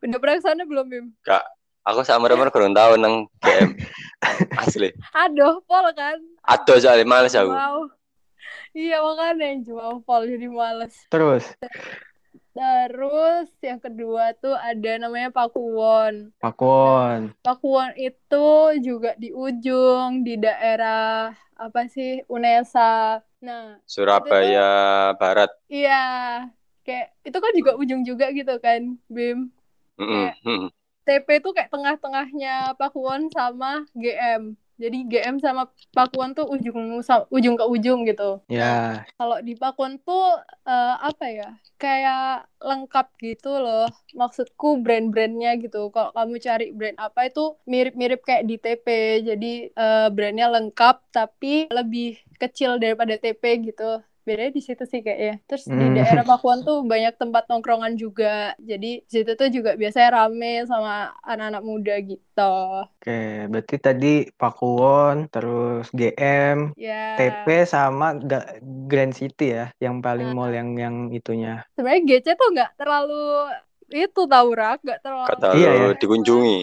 Udah 0.00 0.18
pernah 0.18 0.34
ke 0.34 0.42
sana 0.42 0.62
belum, 0.64 0.86
Bim? 0.88 1.06
Aku 1.82 2.00
sama 2.02 2.26
Romer 2.26 2.48
kurang 2.54 2.72
tahu 2.72 2.96
nang 2.96 3.28
GM. 3.38 3.70
Asli. 4.62 4.88
Aduh, 5.12 5.60
pol 5.62 5.86
kan? 5.92 6.16
Aduh 6.42 6.76
soalnya 6.78 7.04
males 7.04 7.34
aku. 7.34 7.52
Wow. 7.52 7.99
Iya 8.70 9.02
makanya 9.02 9.66
jual 9.66 10.02
pol 10.06 10.22
jadi 10.30 10.46
males. 10.46 10.94
Terus 11.10 11.44
Terus 12.50 13.46
yang 13.62 13.78
kedua 13.78 14.34
tuh 14.38 14.54
ada 14.54 14.98
namanya 14.98 15.30
Pakuwon. 15.30 16.34
Pakuwon. 16.42 17.30
Pakuwon 17.46 17.94
itu 17.94 18.48
juga 18.82 19.14
di 19.14 19.30
ujung 19.30 20.26
di 20.26 20.34
daerah 20.34 21.30
apa 21.54 21.86
sih 21.86 22.26
Unesa. 22.26 23.22
Nah, 23.40 23.78
Surabaya 23.86 25.14
Barat. 25.16 25.50
iya 25.70 26.02
kayak 26.82 27.14
itu 27.22 27.38
kan 27.38 27.52
juga 27.54 27.72
ujung 27.78 28.02
juga 28.02 28.28
gitu 28.34 28.58
kan, 28.58 28.98
Bim. 29.06 29.48
Mm-mm. 30.00 30.34
Mm. 30.42 30.68
TP 31.06 31.28
tuh 31.40 31.54
kayak 31.54 31.70
tengah-tengahnya 31.70 32.74
Pakuwon 32.76 33.30
sama 33.30 33.86
GM. 33.94 34.58
Jadi 34.80 34.98
GM 35.12 35.36
sama 35.44 35.68
Pakuwon 35.92 36.32
tuh 36.32 36.48
ujung 36.48 37.04
ujung 37.28 37.54
ke 37.60 37.64
ujung 37.68 38.08
gitu. 38.08 38.40
Ya. 38.48 39.04
Kalau 39.20 39.36
di 39.44 39.52
Pakuwon 39.52 40.00
tuh 40.00 40.40
eh, 40.64 40.94
apa 40.96 41.26
ya? 41.28 41.48
Kayak 41.76 42.48
lengkap 42.64 43.06
gitu 43.20 43.52
loh. 43.60 43.84
Maksudku 44.16 44.80
brand-brandnya 44.80 45.60
gitu. 45.60 45.92
Kalau 45.92 46.10
kamu 46.16 46.34
cari 46.40 46.66
brand 46.72 46.96
apa 46.96 47.28
itu 47.28 47.60
mirip-mirip 47.68 48.24
kayak 48.24 48.44
di 48.48 48.56
TP. 48.56 48.86
Jadi 49.20 49.52
eh, 49.68 50.08
brandnya 50.08 50.48
lengkap 50.48 50.96
tapi 51.12 51.68
lebih 51.68 52.16
kecil 52.40 52.80
daripada 52.80 53.20
TP 53.20 53.60
gitu. 53.68 54.00
Bedanya 54.26 54.52
di 54.58 54.62
situ 54.66 54.82
sih 54.92 55.00
kayaknya. 55.06 55.32
Terus 55.48 55.64
di 55.78 55.84
Hmm. 55.90 55.94
daerah 55.96 56.22
Pakuwon 56.28 56.58
tuh 56.68 56.76
banyak 56.92 57.14
tempat 57.20 57.42
nongkrongan 57.50 57.94
juga. 58.02 58.26
Jadi 58.70 58.86
di 59.06 59.10
situ 59.14 59.30
tuh 59.40 59.48
juga 59.56 59.70
biasanya 59.80 60.08
rame 60.16 60.46
sama 60.70 60.90
anak-anak 61.30 61.62
muda 61.70 61.92
gitu. 62.10 62.40
Oke, 63.00 63.48
berarti 63.52 63.76
tadi 63.86 64.06
Pakuwon, 64.40 65.16
terus 65.32 65.88
GM, 65.98 66.58
Ya. 66.76 66.96
TP 67.16 67.46
sama 67.64 68.12
Grand 68.88 69.12
City 69.16 69.56
ya, 69.56 69.64
yang 69.84 70.04
paling 70.04 70.28
mall 70.36 70.52
yang 70.52 70.68
yang 70.76 70.96
itunya. 71.16 71.64
Sebenarnya 71.74 72.02
GC 72.08 72.26
tuh 72.36 72.48
nggak 72.54 72.70
terlalu 72.76 73.12
itu 73.90 74.20
tau 74.32 74.48
Rak, 74.60 74.78
nggak 74.84 75.00
terlalu 75.04 75.28
Kata 75.32 75.46
Iya, 75.56 75.70
ya. 75.80 75.88
dikunjungi. 76.00 76.58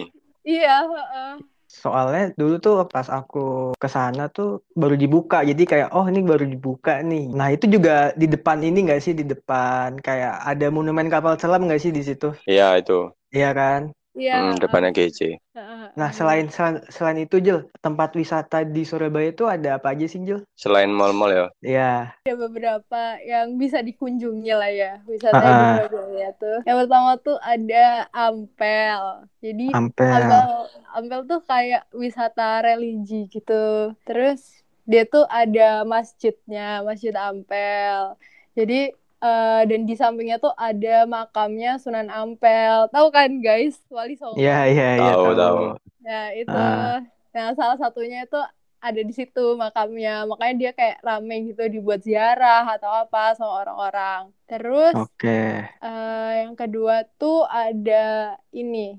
Iya, 0.46 0.74
heeh. 0.92 1.32
Soalnya 1.68 2.32
dulu 2.32 2.54
tuh 2.64 2.74
pas 2.88 3.04
aku 3.12 3.76
ke 3.76 3.88
sana 3.92 4.32
tuh 4.32 4.64
baru 4.72 4.96
dibuka, 4.96 5.44
jadi 5.44 5.62
kayak 5.68 5.88
oh 5.92 6.08
ini 6.08 6.24
baru 6.24 6.48
dibuka 6.48 7.04
nih. 7.04 7.28
Nah 7.28 7.52
itu 7.52 7.68
juga 7.68 8.16
di 8.16 8.24
depan 8.24 8.58
ini 8.64 8.88
nggak 8.88 9.02
sih 9.04 9.12
di 9.12 9.28
depan 9.28 10.00
kayak 10.00 10.48
ada 10.48 10.66
monumen 10.72 11.12
kapal 11.12 11.36
selam 11.36 11.68
nggak 11.68 11.80
sih 11.84 11.92
di 11.92 12.00
situ? 12.00 12.32
Iya 12.48 12.80
itu. 12.80 13.12
Iya 13.28 13.52
kan? 13.52 13.80
Iya. 14.18 14.34
Hmm, 14.42 14.54
depannya 14.58 14.90
GC. 14.90 15.20
heeh, 15.54 15.82
Nah 15.94 16.10
heeh. 16.10 16.12
selain 16.12 16.46
selain, 16.50 16.82
selain 16.90 17.18
itu 17.22 17.38
Jel, 17.38 17.70
tempat 17.78 18.12
wisata 18.18 18.66
di 18.66 18.82
Surabaya 18.82 19.30
itu 19.30 19.46
ada 19.46 19.78
apa 19.78 19.94
aja 19.94 20.10
sih 20.10 20.18
Jel? 20.26 20.42
Selain 20.58 20.90
mall-mall 20.90 21.30
ya. 21.30 21.46
Ya, 21.62 21.94
ada 22.26 22.34
beberapa 22.34 23.02
yang 23.22 23.54
bisa 23.54 23.78
dikunjungi 23.78 24.52
lah 24.52 24.70
ya 24.74 24.92
wisata 25.06 25.38
di. 25.38 25.86
Surabaya 25.86 26.30
tuh. 26.34 26.58
Yang 26.66 26.76
pertama 26.84 27.10
tuh 27.22 27.38
ada 27.38 27.86
Ampel. 28.10 29.02
Jadi 29.38 29.66
Ampel. 29.70 30.10
Ampel, 30.10 30.50
Ampel 30.98 31.20
tuh 31.30 31.40
kayak 31.46 31.86
wisata 31.94 32.66
religi 32.66 33.30
gitu. 33.30 33.94
Terus 34.02 34.66
dia 34.88 35.04
tuh 35.04 35.28
ada 35.28 35.84
masjidnya, 35.84 36.80
Masjid 36.82 37.12
Ampel. 37.12 38.16
Jadi 38.56 38.90
eh, 39.22 39.62
dan 39.70 39.80
di 39.88 39.94
sampingnya 39.98 40.36
tuh 40.38 40.52
ada 40.56 41.04
makamnya 41.08 41.78
Sunan 41.82 42.08
Ampel. 42.10 42.88
Tahu 42.94 43.06
kan 43.14 43.30
guys, 43.42 43.76
Wali 43.90 44.14
Songo. 44.18 44.38
Iya 44.40 44.66
iya 44.70 44.88
iya 44.98 45.12
Tahu, 45.14 45.24
tahu. 45.24 45.34
tahu. 45.38 45.58
Ya, 46.06 46.20
itu. 46.34 46.52
Ah. 46.54 47.02
Nah, 47.34 47.52
salah 47.58 47.76
satunya 47.78 48.24
itu 48.26 48.38
ada 48.78 49.00
di 49.02 49.10
situ 49.10 49.58
makamnya 49.58 50.22
makanya 50.30 50.54
dia 50.54 50.70
kayak 50.70 51.02
rame 51.02 51.50
gitu 51.50 51.62
dibuat 51.66 52.00
ziarah 52.06 52.62
atau 52.78 52.90
apa 53.02 53.34
sama 53.34 53.66
orang-orang 53.66 54.30
terus 54.46 54.94
Oke. 54.94 55.66
eh, 55.66 56.30
yang 56.46 56.54
kedua 56.54 57.02
tuh 57.18 57.42
ada 57.50 58.38
ini 58.54 58.94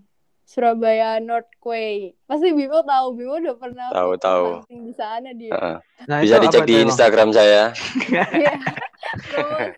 Surabaya 0.49 1.21
North 1.21 1.53
Quay 1.55 2.17
pasti 2.25 2.49
Bimo 2.49 2.81
tahu 2.81 3.13
Bimo 3.13 3.38
udah 3.38 3.53
pernah 3.55 3.88
Tahu, 3.89 4.12
tahu. 4.17 4.47
di 4.65 4.89
sana 4.91 5.29
dia 5.31 5.53
Heeh. 5.53 5.77
Nah, 6.09 6.17
Bisa 6.19 6.41
dicek 6.41 6.65
di 6.65 6.73
Emang? 6.75 6.89
Instagram 6.89 7.29
saya. 7.29 7.69
Iya. 8.09 8.53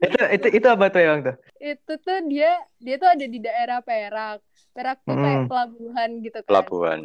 Itu 0.02 0.20
itu 0.30 0.48
itu 0.58 0.68
apa 0.68 0.88
tuh 0.88 1.02
emang 1.02 1.20
tuh? 1.24 1.36
itu 1.58 1.94
tuh 1.98 2.18
dia 2.26 2.52
dia 2.78 2.96
tuh 2.96 3.10
ada 3.10 3.26
di 3.26 3.40
daerah 3.40 3.80
Perak 3.80 4.40
Perak 4.72 5.04
tuh 5.04 5.14
kayak 5.14 5.38
Hmm. 5.38 5.48
pelabuhan 5.48 6.10
gitu 6.20 6.38
kan 6.40 6.48
Pelabuhan. 6.48 7.00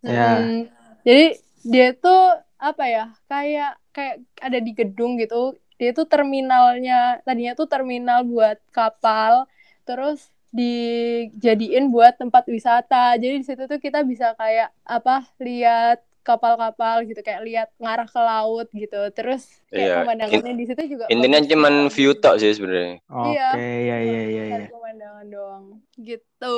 Ya. 0.00 0.28
Mm, 0.34 0.60
jadi 1.02 1.26
dia 1.62 1.88
tuh 1.94 2.22
apa 2.56 2.84
ya 2.84 3.04
kayak 3.26 3.76
kayak 3.90 4.16
ada 4.38 4.58
di 4.58 4.72
gedung 4.72 5.16
gitu 5.16 5.54
dia 5.76 5.92
tuh 5.92 6.04
terminalnya 6.04 7.20
tadinya 7.22 7.52
tuh 7.54 7.64
terminal 7.66 8.24
buat 8.24 8.56
kapal 8.70 9.44
terus 9.82 10.28
dijadiin 10.50 11.84
buat 11.94 12.18
tempat 12.18 12.44
wisata 12.50 13.14
jadi 13.22 13.34
di 13.40 13.44
situ 13.46 13.62
tuh 13.70 13.78
kita 13.78 14.02
bisa 14.02 14.34
kayak 14.34 14.68
apa 14.82 15.22
lihat 15.38 15.98
kapal-kapal 16.20 17.00
gitu 17.08 17.20
kayak 17.24 17.42
lihat 17.48 17.68
ngarah 17.80 18.04
ke 18.04 18.20
laut 18.20 18.66
gitu 18.76 18.98
terus 19.16 19.42
kayak 19.72 19.88
Iya. 19.88 19.94
pemandangannya 20.04 20.52
di 20.60 20.64
situ 20.68 20.82
juga 20.94 21.04
Intinya 21.08 21.38
bagus 21.40 21.50
cuman 21.54 21.74
view 21.94 22.10
tok 22.18 22.34
sih 22.42 22.50
sebenarnya. 22.52 22.94
Oke, 23.08 23.30
Iya. 23.30 23.46
iya 23.56 23.96
iya 24.04 24.20
iya 24.20 24.20
iya. 24.28 24.42
Cari 24.52 24.66
pemandangan 24.74 25.26
doang 25.32 25.64
gitu 25.96 26.56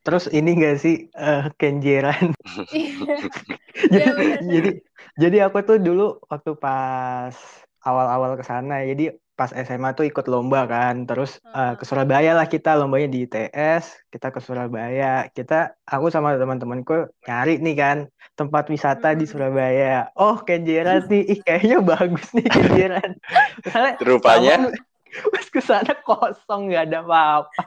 Terus 0.00 0.24
ini 0.32 0.48
gak 0.56 0.76
sih 0.80 0.94
eh, 1.12 1.42
kenjeran? 1.60 2.32
Iya. 2.74 3.14
jadi, 3.94 4.08
Iya, 4.10 4.36
jadi 4.48 4.70
jadi 5.22 5.36
aku 5.46 5.58
tuh 5.68 5.76
dulu 5.78 6.02
waktu 6.32 6.50
pas 6.58 7.36
awal-awal 7.84 8.36
ke 8.40 8.44
sana 8.44 8.84
jadi 8.84 9.14
pas 9.40 9.48
SMA 9.56 9.96
tuh 9.96 10.04
ikut 10.04 10.28
lomba 10.28 10.68
kan. 10.68 11.08
Terus 11.08 11.40
eh, 11.40 11.72
ke 11.80 11.84
Surabaya 11.88 12.36
lah 12.36 12.44
kita 12.44 12.76
lombanya 12.76 13.08
di 13.08 13.24
ITS 13.24 14.12
kita 14.12 14.28
ke 14.28 14.44
Surabaya. 14.44 15.32
Kita 15.32 15.72
aku 15.88 16.12
sama 16.12 16.36
teman-temanku 16.36 17.08
nyari 17.24 17.56
nih 17.64 17.76
kan 17.80 17.98
tempat 18.36 18.68
wisata 18.68 19.16
di 19.16 19.24
Hmm. 19.24 19.32
Surabaya. 19.32 20.12
Oh 20.20 20.36
Kenjeran 20.44 21.08
nih. 21.08 21.24
Ih 21.32 21.40
kayaknya 21.40 21.80
bagus 21.80 22.28
nih 22.36 22.44
Kenjeran. 22.52 23.16
Rupanya? 24.04 24.68
pas 25.34 25.46
ke 25.50 25.58
sana 25.58 25.90
kosong 26.06 26.70
nggak 26.70 26.84
ada 26.86 26.98
apa-apa. 27.02 27.62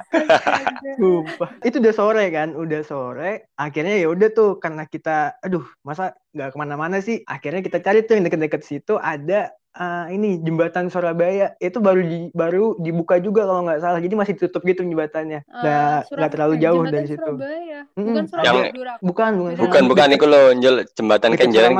Itu 1.67 1.83
udah 1.83 1.93
sore 1.95 2.31
kan, 2.31 2.55
udah 2.55 2.81
sore. 2.87 3.51
Akhirnya 3.59 3.99
ya 3.99 4.07
udah 4.07 4.29
tuh 4.31 4.63
karena 4.63 4.87
kita, 4.87 5.43
aduh, 5.43 5.67
masa 5.83 6.15
nggak 6.31 6.55
ke 6.55 6.57
mana-mana 6.59 7.03
sih. 7.03 7.19
Akhirnya 7.27 7.59
kita 7.59 7.83
cari 7.83 8.07
tuh 8.07 8.15
yang 8.15 8.25
deket-deket 8.31 8.61
situ 8.63 8.95
ada 8.95 9.51
eh, 9.73 10.05
ini 10.11 10.39
jembatan 10.39 10.87
Surabaya. 10.87 11.57
Itu 11.57 11.77
baru 11.77 12.01
di, 12.01 12.29
baru 12.31 12.77
dibuka 12.77 13.17
juga 13.17 13.43
kalau 13.43 13.61
nggak 13.63 13.79
salah. 13.79 13.99
Jadi 13.99 14.13
masih 14.13 14.33
tutup 14.37 14.61
gitu 14.61 14.81
jembatannya. 14.81 15.41
Ah, 15.45 15.59
Nggak 15.59 15.97
Surab- 16.05 16.17
nggak 16.17 16.31
terlalu 16.31 16.53
jauh 16.57 16.75
jembatan 16.79 16.93
dari 16.93 17.07
situ. 17.07 17.21
Surabaya. 17.23 17.79
Bukan 17.93 18.23
Surabaya 18.25 18.47
Yang- 18.47 18.73
Durak. 18.73 18.97
Bukan, 18.99 19.31
bukan. 19.33 19.53
Bukan 19.59 19.83
bukan 19.85 20.07
Njel 20.53 20.75
jembatan. 20.93 21.29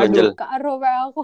Njel. 0.09 0.27
Rope 0.59 0.89
aku. 0.89 1.21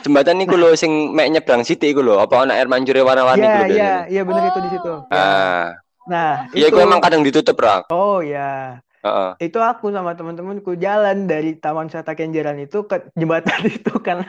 Jembatan 0.00 0.40
iku 0.40 0.56
lho 0.56 0.72
sing 0.72 1.12
mek 1.12 1.28
nyebrang 1.28 1.60
sithik 1.60 1.92
iku 1.92 2.00
lho. 2.00 2.16
Apa 2.16 2.42
ana 2.42 2.56
air 2.56 2.66
mancure 2.66 3.04
warna-warni 3.04 3.44
Iya, 3.44 3.60
iya, 3.68 3.92
iya 4.08 4.22
bener 4.24 4.48
itu 4.48 4.58
di 4.64 4.70
situ. 4.72 4.92
Ya. 5.08 5.14
Ah, 5.14 5.66
Nah, 6.08 6.48
iya 6.56 6.72
iku 6.72 6.80
emang 6.80 7.04
kadang 7.04 7.20
ditutup, 7.20 7.52
Rak. 7.54 7.92
Oh 7.92 8.24
ya, 8.24 8.80
Heeh. 8.98 9.30
itu 9.46 9.58
aku 9.62 9.94
sama 9.94 10.18
teman-temanku 10.18 10.74
jalan 10.74 11.30
dari 11.30 11.54
Taman 11.54 11.86
Wisata 11.86 12.18
Kenjeran 12.18 12.58
itu 12.58 12.82
ke 12.82 13.06
jembatan 13.14 13.62
itu 13.78 13.94
karena 14.02 14.26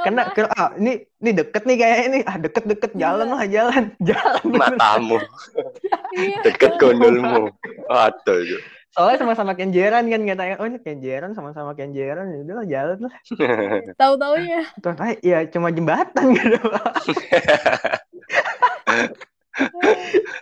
karena 0.00 0.22
Apa? 0.24 0.32
kira 0.32 0.48
ah 0.56 0.70
ini 0.80 1.04
ini 1.20 1.30
deket 1.36 1.62
nih 1.68 1.76
kayak 1.76 1.98
ini 2.08 2.18
ah 2.24 2.36
deket 2.40 2.64
deket 2.64 2.92
jalan 2.96 3.28
lah 3.28 3.44
jalan 3.44 3.92
jalan. 4.08 4.44
Matamu 4.48 5.20
Iya. 6.16 6.40
deket 6.44 6.76
gondolmu. 6.76 7.52
Itu. 7.88 8.34
soalnya 8.92 9.24
sama-sama 9.24 9.56
Kenjeran 9.56 10.04
kan 10.12 10.20
katanya 10.20 10.60
oh 10.60 10.68
ini 10.68 10.76
Kenjeran 10.80 11.32
sama-sama 11.32 11.72
Kenjeran 11.72 12.28
ya 12.28 12.38
udahlah 12.44 12.66
jalan 12.68 12.98
lah 13.08 13.14
Tahu-taunya. 13.96 14.60
Tuh, 14.84 14.92
ah, 15.00 15.16
ya 15.24 15.48
cuma 15.48 15.72
jembatan 15.72 16.36
gitu 16.36 16.60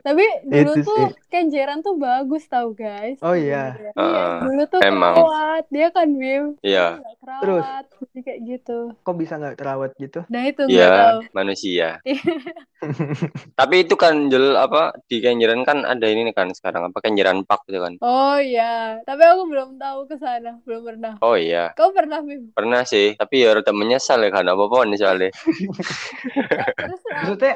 Tapi 0.01 0.25
dulu 0.46 0.73
Itu 0.79 0.87
tuh. 0.87 1.07
Kenjeran 1.31 1.79
tuh 1.81 1.94
bagus 1.94 2.46
tau 2.46 2.70
guys. 2.70 3.18
Oh, 3.23 3.35
iya. 3.35 3.75
Iya, 3.79 3.90
Heeh. 3.94 4.33
dulu 4.42 4.62
tuh 4.66 4.81
Emang. 4.83 5.14
kerawat. 5.14 5.64
Dia 5.70 5.88
kan 5.90 6.09
Bim. 6.11 6.44
Iya, 6.61 6.99
Nggak 6.99 7.16
kerawat. 7.23 7.85
Jadi 7.90 8.20
kayak 8.23 8.40
gitu. 8.46 8.79
kok 8.96 9.14
bisa 9.14 9.35
nggak 9.37 9.57
terawat 9.61 9.90
gitu 9.96 10.25
Nah 10.27 10.42
itu 10.46 10.62
nggak 10.66 10.90
tahu. 10.90 11.18
iya, 11.23 11.31
manusia. 11.31 11.88
Tapi 13.61 13.75
itu 13.85 13.94
kan 13.94 14.27
Jel 14.27 14.57
apa 14.57 14.96
di 15.05 15.20
Kenjeran 15.20 15.62
kan 15.62 15.85
ada 15.85 16.07
ini 16.09 16.25
nih 16.27 16.35
kan 16.35 16.49
sekarang 16.51 16.88
apa 16.90 16.99
Kenjeran 16.99 17.44
Park 17.44 17.68
gitu 17.68 17.79
kan. 17.79 17.94
Oh 18.01 18.40
iya. 18.40 18.99
Tapi 19.05 19.23
aku 19.23 19.42
belum 19.46 19.77
tahu 19.77 20.09
ke 20.09 20.16
sana. 20.16 20.59
Belum 20.64 20.83
pernah. 20.87 21.14
Oh 21.20 21.37
iya, 21.37 21.70
Kau 21.77 21.92
pernah 21.92 22.18
Bim? 22.25 22.51
pernah 22.57 22.83
sih, 22.83 23.14
tapi 23.14 23.44
ya 23.44 23.53
rada 23.53 23.70
menyesal 23.70 24.18
ya 24.25 24.31
kan 24.33 24.49
apa-apa 24.49 24.88
nih 24.88 24.99
soalnya. 24.99 25.31
Terus 26.81 27.03
Maksudnya, 27.05 27.55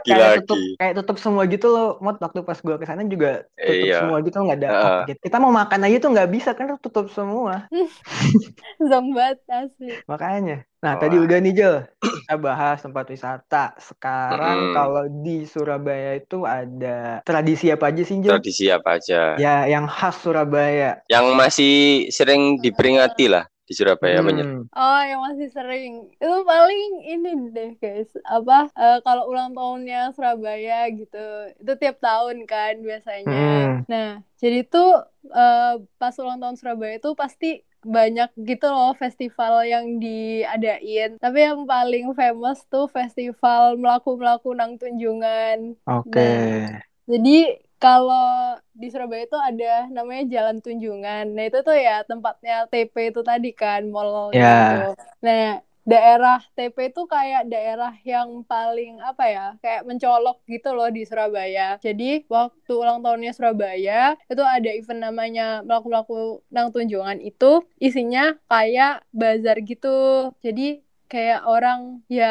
kenapa? 0.00 0.54
Kayak 0.80 0.94
tutup 0.98 1.16
semua 1.22 1.42
gitu 1.46 1.66
loh 1.74 1.86
mod 2.04 2.16
waktu 2.24 2.40
pas 2.48 2.58
gua 2.66 2.76
ke 2.80 2.86
sana 2.88 3.02
juga 3.06 3.46
tutup 3.56 3.88
Iya. 3.88 3.96
semua 4.00 4.18
gitu 4.26 4.36
nggak 4.44 4.58
ada 4.60 4.68
apa 4.74 4.88
gitu. 5.10 5.20
kita 5.26 5.36
mau 5.42 5.52
makan 5.54 5.80
aja 5.86 5.96
tuh 6.02 6.10
nggak 6.14 6.28
bisa 6.34 6.50
kan 6.58 6.66
tutup 6.84 7.06
semua 7.14 7.70
Zong 8.90 9.14
banget 9.16 9.38
asli. 9.48 9.86
makanya 10.10 10.54
nah 10.84 10.94
Wah. 10.94 11.00
tadi 11.00 11.16
udah 11.16 11.38
nih 11.40 11.52
Jel 11.56 11.76
kita 12.04 12.34
bahas 12.40 12.78
tempat 12.84 13.04
wisata 13.08 13.72
sekarang 13.80 14.56
Mm-mm. 14.58 14.74
kalau 14.76 15.04
di 15.24 15.44
Surabaya 15.48 16.10
itu 16.20 16.44
ada 16.44 17.20
tradisi 17.24 17.72
apa 17.72 17.88
aja 17.92 18.02
sih 18.04 18.16
Jel 18.20 18.36
Tradisi 18.36 18.64
apa 18.68 18.90
aja? 19.00 19.20
ya 19.40 19.64
yang 19.68 19.86
khas 19.88 20.16
Surabaya 20.20 21.00
Yang 21.08 21.26
masih 21.36 21.72
sering 22.12 22.60
diperingati 22.60 23.26
lah 23.32 23.44
di 23.64 23.72
Surabaya 23.72 24.20
Hmm, 24.20 24.28
banyak. 24.28 24.46
Oh, 24.76 25.00
yang 25.00 25.20
masih 25.24 25.48
sering. 25.48 26.12
Itu 26.20 26.36
paling 26.44 26.90
ini 27.08 27.30
deh, 27.52 27.70
guys. 27.80 28.12
Apa 28.28 28.68
eh, 28.76 28.98
kalau 29.00 29.32
ulang 29.32 29.56
tahunnya 29.56 30.12
Surabaya 30.12 30.84
gitu. 30.92 31.26
Itu 31.56 31.72
tiap 31.80 31.96
tahun 32.04 32.44
kan 32.44 32.84
biasanya. 32.84 33.32
Hmm. 33.32 33.88
Nah, 33.88 34.20
jadi 34.36 34.68
tuh 34.68 35.08
eh, 35.32 35.74
pas 35.96 36.14
ulang 36.20 36.38
tahun 36.44 36.56
Surabaya 36.60 37.00
itu 37.00 37.10
pasti 37.16 37.64
banyak 37.84 38.32
gitu 38.48 38.66
loh 38.68 38.92
festival 38.96 39.64
yang 39.64 40.00
diadain. 40.00 41.20
Tapi 41.20 41.38
yang 41.44 41.68
paling 41.68 42.12
famous 42.16 42.64
tuh 42.68 42.88
festival 42.88 43.76
melaku-melaku 43.80 44.56
nang 44.56 44.76
tunjungan. 44.80 45.76
oke 45.84 46.08
Nah. 46.12 46.80
Jadi 47.04 47.63
kalau 47.84 48.56
di 48.72 48.86
Surabaya 48.92 49.22
itu 49.28 49.36
ada 49.48 49.72
namanya 49.92 50.24
Jalan 50.32 50.58
Tunjungan. 50.64 51.24
Nah 51.36 51.44
itu 51.48 51.58
tuh 51.60 51.76
ya 51.76 52.00
tempatnya 52.08 52.64
TP 52.72 52.94
itu 53.12 53.20
tadi 53.20 53.50
kan 53.52 53.82
mall 53.92 54.32
Ya. 54.32 54.40
gitu. 54.40 54.76
Nah 55.24 55.60
daerah 55.84 56.40
TP 56.56 56.76
itu 56.88 57.04
kayak 57.04 57.44
daerah 57.52 57.92
yang 58.08 58.40
paling 58.48 59.04
apa 59.04 59.24
ya 59.28 59.46
kayak 59.60 59.84
mencolok 59.84 60.40
gitu 60.48 60.72
loh 60.72 60.88
di 60.88 61.04
Surabaya. 61.04 61.76
Jadi 61.84 62.24
waktu 62.24 62.72
ulang 62.72 63.04
tahunnya 63.04 63.32
Surabaya 63.36 64.16
itu 64.32 64.40
ada 64.40 64.70
event 64.72 65.00
namanya 65.04 65.60
melaku-melaku 65.60 66.40
nang 66.48 66.72
Tunjungan 66.72 67.20
itu 67.20 67.68
isinya 67.76 68.32
kayak 68.48 69.04
bazar 69.12 69.60
gitu. 69.60 70.32
Jadi 70.40 70.80
kayak 71.10 71.40
orang 71.52 71.80
ya 72.18 72.24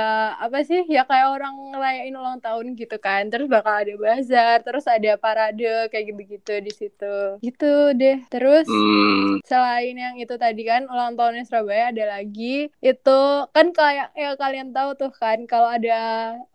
apa 0.43 0.57
sih 0.69 0.79
ya 0.95 0.99
kayak 1.09 1.27
orang 1.35 1.53
ngerayain 1.71 2.15
ulang 2.19 2.37
tahun 2.45 2.65
gitu 2.79 2.95
kan. 3.05 3.21
Terus 3.31 3.47
bakal 3.55 3.73
ada 3.81 3.93
bazar 4.05 4.55
terus 4.65 4.85
ada 4.95 5.09
parade 5.23 5.63
kayak 5.91 6.05
gitu-gitu 6.09 6.51
di 6.65 6.71
situ. 6.79 7.05
Gitu 7.43 7.65
deh. 7.99 8.15
Terus 8.31 8.67
Hmm, 8.67 9.39
selain 9.49 9.95
yang 10.03 10.15
itu 10.21 10.33
tadi 10.43 10.61
kan 10.71 10.81
ulang 10.93 11.11
tahunnya 11.17 11.43
Surabaya 11.47 11.83
ada 11.91 12.03
lagi. 12.13 12.43
Itu 12.87 13.09
kan 13.55 13.67
kayak 13.77 14.07
ya 14.21 14.27
kalian 14.41 14.69
tahu 14.75 14.89
tuh 14.99 15.09
kan 15.21 15.39
kalau 15.51 15.69
ada 15.75 15.91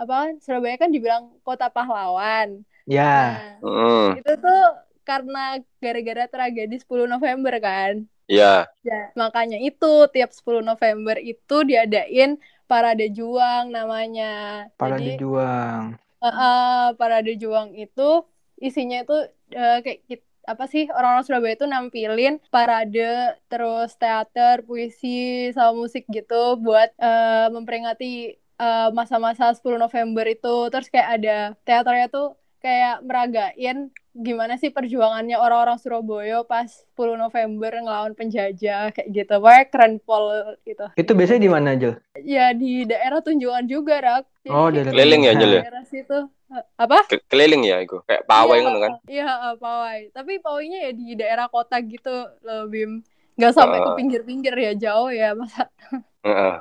apa 0.00 0.12
kan 0.20 0.30
Surabaya 0.44 0.76
kan 0.82 0.90
dibilang 0.94 1.24
kota 1.46 1.64
pahlawan. 1.76 2.48
Ya. 2.86 3.04
Nah 3.14 3.28
hmm, 3.62 4.18
itu 4.18 4.30
tuh 4.44 4.56
karena 5.08 5.38
gara-gara 5.82 6.24
tragedi 6.32 6.74
10 6.82 7.06
November 7.12 7.54
kan 7.66 7.94
ya, 8.28 8.66
Ya, 8.88 8.94
makanya 9.20 9.56
itu 9.66 9.86
tiap 10.14 10.30
10 10.36 10.62
November 10.70 11.16
itu 11.30 11.54
diadain 11.68 12.30
parade 12.68 13.04
juang 13.18 13.64
namanya. 13.76 14.24
parade 14.78 15.10
Jadi 15.10 15.10
juang 15.18 15.98
eh, 16.24 16.28
eh, 16.42 16.86
parade 16.98 17.30
juang 17.42 17.68
itu 17.82 18.02
isinya 18.66 18.96
itu 19.02 19.12
eh, 19.58 19.74
kayak 19.84 19.98
kit- 20.08 20.26
apa 20.52 20.64
sih 20.72 20.82
orang-orang 20.96 21.24
Surabaya 21.26 21.54
itu 21.58 21.66
nampilin 21.74 22.32
parade 22.52 23.00
terus 23.50 23.88
teater, 24.00 24.56
puisi 24.68 25.06
sama 25.54 25.72
musik 25.80 26.02
gitu 26.16 26.34
buat 26.64 26.88
eh, 27.04 27.46
memperingati 27.54 28.04
eh, 28.62 28.88
masa-masa 28.98 29.44
10 29.56 29.78
November 29.84 30.24
itu. 30.34 30.48
Terus 30.72 30.88
kayak 30.92 31.08
ada 31.16 31.30
teaternya 31.66 32.06
tuh 32.14 32.24
kayak 32.58 33.02
meragain 33.06 33.90
gimana 34.18 34.58
sih 34.58 34.74
perjuangannya 34.74 35.38
orang-orang 35.38 35.78
Surabaya 35.78 36.42
pas 36.42 36.66
10 36.66 37.14
November 37.14 37.70
ngelawan 37.70 38.18
penjajah 38.18 38.90
kayak 38.90 39.08
gitu. 39.14 39.32
Pokoknya 39.38 39.64
keren 39.70 39.94
pol 40.02 40.58
gitu. 40.66 40.86
Itu 40.98 41.12
biasanya 41.14 41.42
di 41.46 41.50
mana 41.50 41.68
aja? 41.78 41.90
Ya 42.18 42.50
di 42.50 42.82
daerah 42.82 43.22
tunjungan 43.22 43.64
juga, 43.70 43.94
Rak. 44.02 44.24
Jadi 44.42 44.50
Oh, 44.50 44.68
dari 44.74 44.90
Keliling 44.90 45.22
ya, 45.22 45.32
Jul, 45.38 45.50
ya? 45.54 45.62
daerah 45.62 45.84
situ. 45.86 46.18
Apa? 46.80 47.04
Ke- 47.06 47.22
keliling 47.28 47.62
ya 47.62 47.78
itu 47.84 48.00
kayak 48.08 48.24
pawai 48.24 48.58
Iya, 48.58 48.64
ngono 48.64 48.78
kan 48.80 48.92
Iya, 49.06 49.28
uh, 49.28 49.56
pawai. 49.60 50.00
Tapi 50.10 50.32
pawainya 50.40 50.78
ya 50.88 50.92
di 50.96 51.06
daerah 51.14 51.46
kota 51.46 51.76
gitu 51.84 52.10
loh, 52.42 52.66
Bim. 52.66 53.04
Nggak 53.38 53.52
sampai 53.54 53.78
ke 53.84 53.90
Oh. 53.92 53.94
pinggir-pinggir 53.94 54.54
ya, 54.56 54.72
jauh 54.74 55.12
ya, 55.14 55.36
masa. 55.38 55.70
Heeh, 56.26 56.54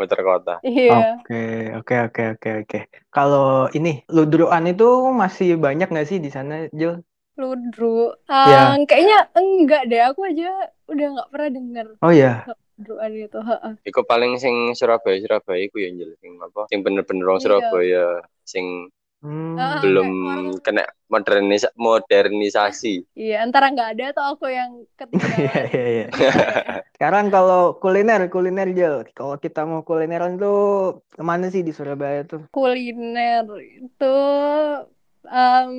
muter 0.00 0.20
kota 0.24 0.56
Iya. 0.64 1.20
Oke, 1.20 1.44
oke, 1.76 1.94
oke, 2.08 2.22
oke, 2.34 2.50
oke. 2.64 2.78
Kalau 3.12 3.68
ini 3.76 4.00
ludruan 4.08 4.64
itu 4.64 4.88
masih 5.12 5.60
banyak 5.60 5.92
nggak 5.92 6.08
sih 6.08 6.18
di 6.24 6.32
sana, 6.32 6.64
Jul? 6.72 7.04
Ludru. 7.36 8.16
Iya. 8.26 8.74
Ah, 8.74 8.80
kayaknya 8.88 9.18
enggak 9.36 9.82
deh, 9.88 10.00
aku 10.00 10.20
aja 10.28 10.50
udah 10.90 11.06
nggak 11.14 11.28
pernah 11.30 11.50
denger 11.54 11.86
Oh 12.02 12.12
ya, 12.12 12.32
ludruan 12.76 13.12
itu. 13.16 13.38
heeh. 13.38 13.72
Iku 13.86 14.00
paling 14.04 14.36
sing 14.40 14.72
Surabaya 14.76 15.16
Surabaya 15.20 15.60
iku 15.60 15.76
ya 15.80 15.88
Njel 15.92 16.16
sing 16.20 16.36
apa 16.40 16.68
sing 16.68 16.80
bener-bener 16.84 17.24
wong 17.28 17.38
Iya. 17.40 17.44
Surabaya 17.44 18.04
sing 18.44 18.88
Hmm. 19.20 19.56
Belum 19.84 20.08
kena 20.64 20.82
modernis 21.12 21.62
modernisasi 21.76 23.04
Iya, 23.20 23.34
antara 23.44 23.66
nggak 23.74 23.88
ada 23.92 24.04
atau 24.16 24.24
aku 24.32 24.44
yang 24.58 24.70
Iya, 25.12 25.20
ketinggalan. 25.20 25.66
iya, 25.74 25.82
iya. 25.94 26.04
Sekarang 26.94 27.26
kalau 27.34 27.58
kuliner, 27.82 28.20
kuliner 28.32 28.68
Jul. 28.78 28.96
Kalau 29.16 29.34
kita 29.44 29.60
mau 29.70 29.80
kulineran 29.88 30.32
tuh 30.42 30.56
ke 31.16 31.22
mana 31.30 31.44
sih 31.52 31.62
di 31.66 31.72
Surabaya 31.76 32.20
tuh? 32.30 32.40
kuliner 32.54 33.44
itu 33.78 34.04
em 35.36 35.70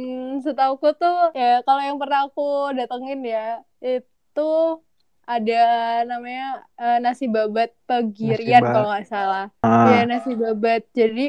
setauku 0.45 0.87
tuh 0.99 1.13
ya 1.39 1.45
kalau 1.65 1.81
yang 1.87 1.97
pernah 2.01 2.19
aku 2.27 2.41
datengin 2.77 3.19
ya 3.33 3.39
itu 3.85 4.41
ada 5.31 5.53
namanya 6.09 6.43
eh, 6.81 6.95
nasi 7.03 7.23
babat 7.35 7.69
Pegirian 7.87 8.61
Nasi 8.63 8.73
kalau 8.73 8.87
nggak 8.91 9.05
salah. 9.13 9.43
Ah, 9.63 9.87
Ya 9.93 9.99
nasi 10.11 10.29
babat. 10.43 10.81
Jadi 10.99 11.21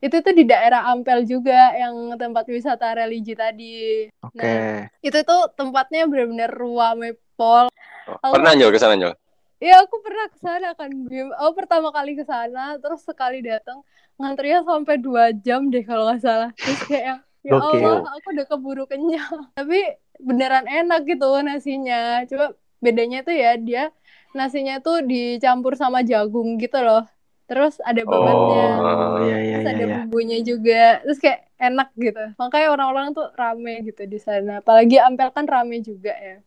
itu 0.00 0.16
tuh 0.24 0.32
di 0.32 0.48
daerah 0.48 0.88
Ampel 0.88 1.28
juga 1.28 1.76
yang 1.76 2.16
tempat 2.16 2.48
wisata 2.48 2.96
religi 2.96 3.36
tadi. 3.36 4.08
oke. 4.24 4.40
Nah, 4.40 4.88
itu 5.04 5.18
tuh 5.20 5.52
tempatnya 5.52 6.08
benar-benar 6.08 6.48
ruame 6.48 7.20
pol. 7.36 7.68
Oh, 8.08 8.16
Aku- 8.24 8.40
pernah 8.40 8.56
Njel 8.56 8.72
ke 8.72 8.80
sana 8.80 8.96
Njel 8.96 9.12
Iya, 9.60 9.84
aku 9.84 10.00
pernah 10.00 10.26
ke 10.32 10.38
sana 10.40 10.68
kan, 10.72 10.88
Bim. 10.88 11.28
Aku 11.36 11.52
pertama 11.52 11.92
kali 11.92 12.16
ke 12.16 12.24
sana, 12.24 12.80
terus 12.80 13.04
sekali 13.04 13.44
datang 13.44 13.84
ngantrinya 14.16 14.64
sampai 14.64 14.96
dua 14.96 15.36
jam 15.36 15.68
deh 15.68 15.84
kalau 15.84 16.08
nggak 16.08 16.24
salah. 16.24 16.50
Terus 16.56 16.80
kayak 16.88 17.20
ya 17.44 17.52
Gokil. 17.52 17.84
Allah, 17.84 18.08
aku 18.16 18.26
udah 18.32 18.46
keburu 18.48 18.84
kenyang. 18.88 19.52
Tapi 19.60 20.00
beneran 20.16 20.64
enak 20.64 21.04
gitu 21.04 21.28
nasinya. 21.44 22.24
Coba 22.24 22.56
bedanya 22.80 23.20
tuh 23.20 23.36
ya 23.36 23.60
dia 23.60 23.92
nasinya 24.32 24.80
tuh 24.80 25.04
dicampur 25.04 25.76
sama 25.76 26.00
jagung 26.08 26.56
gitu 26.56 26.80
loh. 26.80 27.04
Terus 27.50 27.82
ada 27.82 27.98
babatnya. 28.06 28.66
Oh, 28.78 29.26
iya, 29.26 29.38
iya, 29.42 29.56
Terus 29.58 29.66
iya, 29.66 29.74
ada 29.74 29.84
iya. 29.84 29.94
bumbunya 29.98 30.38
juga. 30.46 30.84
Terus 31.02 31.18
kayak 31.18 31.40
enak 31.58 31.88
gitu. 31.98 32.24
Makanya 32.38 32.68
orang-orang 32.70 33.06
tuh 33.10 33.26
rame 33.34 33.74
gitu 33.90 34.06
di 34.06 34.18
sana. 34.22 34.62
Apalagi 34.62 35.02
Ampel 35.02 35.34
kan 35.34 35.50
rame 35.50 35.82
juga 35.82 36.14
ya. 36.14 36.38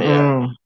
Iya. 0.00 0.16
Hmm. 0.16 0.56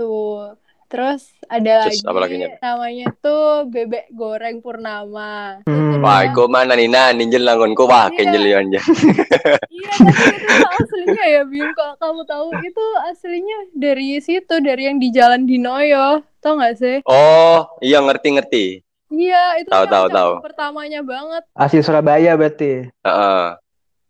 Tuh. 0.00 0.56
Terus 0.88 1.28
ada 1.44 1.84
Terus 1.84 2.00
lagi 2.00 2.08
apa 2.08 2.18
lagi, 2.24 2.34
Nyet? 2.40 2.64
namanya 2.64 3.06
tuh 3.20 3.68
bebek 3.68 4.08
goreng 4.16 4.64
Purnama. 4.64 5.60
Hmm. 5.68 6.00
Wah, 6.00 6.24
iku 6.24 6.48
mana 6.48 6.72
nih 6.72 6.88
nah 6.88 7.12
ninjel 7.12 7.44
langgonku 7.44 7.84
wah 7.84 8.08
kenjel 8.08 8.48
ya 8.48 8.64
Njel. 8.64 8.80
Iya, 9.78 9.94
tapi 9.94 10.34
itu 10.42 10.66
aslinya 10.74 11.24
ya, 11.28 11.42
Bim. 11.46 11.70
Kalau 11.76 11.94
kamu 12.02 12.22
tahu 12.26 12.46
itu 12.66 12.84
aslinya 13.06 13.58
dari 13.76 14.18
situ, 14.18 14.58
dari 14.58 14.90
yang 14.90 14.98
di 14.98 15.14
Jalan 15.14 15.46
Dinoyo. 15.46 16.24
Tau 16.42 16.58
gak 16.58 16.82
sih? 16.82 16.98
Oh, 17.06 17.78
iya 17.78 18.02
ngerti-ngerti. 18.02 18.87
Iya, 19.08 19.36
itu 19.60 19.70
Tahu, 19.72 19.84
tahu, 19.88 20.06
tahu. 20.12 20.30
pertamanya 20.44 21.00
banget. 21.00 21.42
Asli 21.56 21.80
Surabaya 21.80 22.36
berarti. 22.36 22.92
Heeh. 22.92 23.44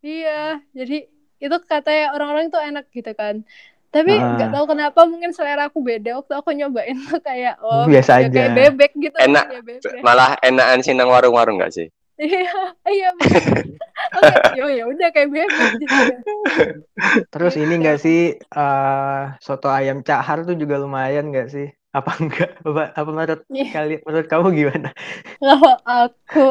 Iya, 0.02 0.62
jadi 0.74 0.96
itu 1.38 1.56
katanya 1.70 2.14
orang-orang 2.14 2.50
tuh 2.54 2.62
enak 2.62 2.84
gitu 2.94 3.10
kan. 3.14 3.42
Tapi 3.88 4.10
nggak 4.12 4.52
tahu 4.52 4.64
kenapa 4.68 5.00
mungkin 5.08 5.32
selera 5.32 5.70
aku 5.72 5.80
beda 5.80 6.20
waktu 6.20 6.32
aku 6.36 6.50
nyobain 6.52 6.98
tuh 7.08 7.18
kayak 7.24 7.56
oh 7.64 7.88
Biasa 7.92 8.20
ya 8.20 8.28
kayak 8.28 8.50
aja. 8.52 8.58
bebek 8.58 8.92
gitu 9.00 9.16
Enak. 9.16 9.44
kayak 9.48 9.64
bebek. 9.70 10.02
Malah 10.06 10.30
enakan 10.44 10.80
sih 10.84 10.92
nang 10.94 11.08
warung-warung 11.10 11.62
gak 11.62 11.72
sih? 11.72 11.88
Iya, 12.18 12.50
iya. 12.90 13.08
Oke, 14.18 14.58
yo 14.58 14.66
ya 14.66 14.84
udah 14.90 15.08
kayak 15.14 15.30
bebek 15.30 15.70
gitu. 15.78 15.94
Terus 17.30 17.54
ini 17.54 17.64
Gitu. 17.64 17.78
enggak 17.78 17.98
sih 18.02 18.18
eh 18.38 19.22
soto 19.38 19.70
ayam 19.70 20.02
cahar 20.02 20.42
tuh 20.42 20.58
juga 20.58 20.76
lumayan 20.82 21.30
enggak 21.30 21.46
sih? 21.54 21.66
Apa 21.98 22.12
enggak? 22.22 22.50
Apa, 22.62 22.82
apa 22.94 23.10
menurut 23.10 23.40
kalian 23.50 24.00
menurut 24.06 24.28
kamu 24.30 24.46
gimana? 24.54 24.88
Kalau 25.42 25.74
aku 25.82 26.50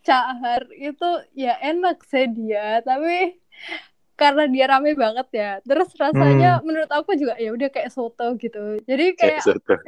cahar 0.00 0.62
itu 0.72 1.08
ya 1.36 1.58
enak 1.60 2.00
sih 2.08 2.24
dia, 2.30 2.80
tapi 2.80 3.36
karena 4.16 4.48
dia 4.48 4.64
rame 4.72 4.96
banget 4.96 5.28
ya. 5.36 5.50
Terus 5.60 5.92
rasanya 6.00 6.64
menurut 6.64 6.88
aku 6.88 7.12
juga 7.20 7.36
ya 7.36 7.52
udah 7.52 7.68
kayak 7.68 7.92
soto 7.92 8.32
gitu. 8.40 8.80
Jadi 8.88 9.12
kayak 9.12 9.44
Soto. 9.44 9.74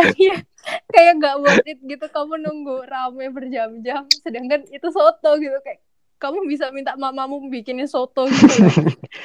Iya, 0.00 0.40
kayak 0.88 1.12
nggak 1.20 1.36
worth 1.44 1.68
it 1.68 1.76
gitu 1.84 2.06
kamu 2.08 2.40
nunggu 2.40 2.88
rame 2.88 3.28
berjam-jam, 3.28 4.08
sedangkan 4.24 4.64
itu 4.72 4.88
soto 4.88 5.36
gitu 5.36 5.60
kayak 5.60 5.84
kamu 6.16 6.48
bisa 6.48 6.72
minta 6.72 6.96
mamamu 6.96 7.36
bikinin 7.52 7.84
soto 7.84 8.24
gitu 8.28 8.48
loh. 8.64 8.72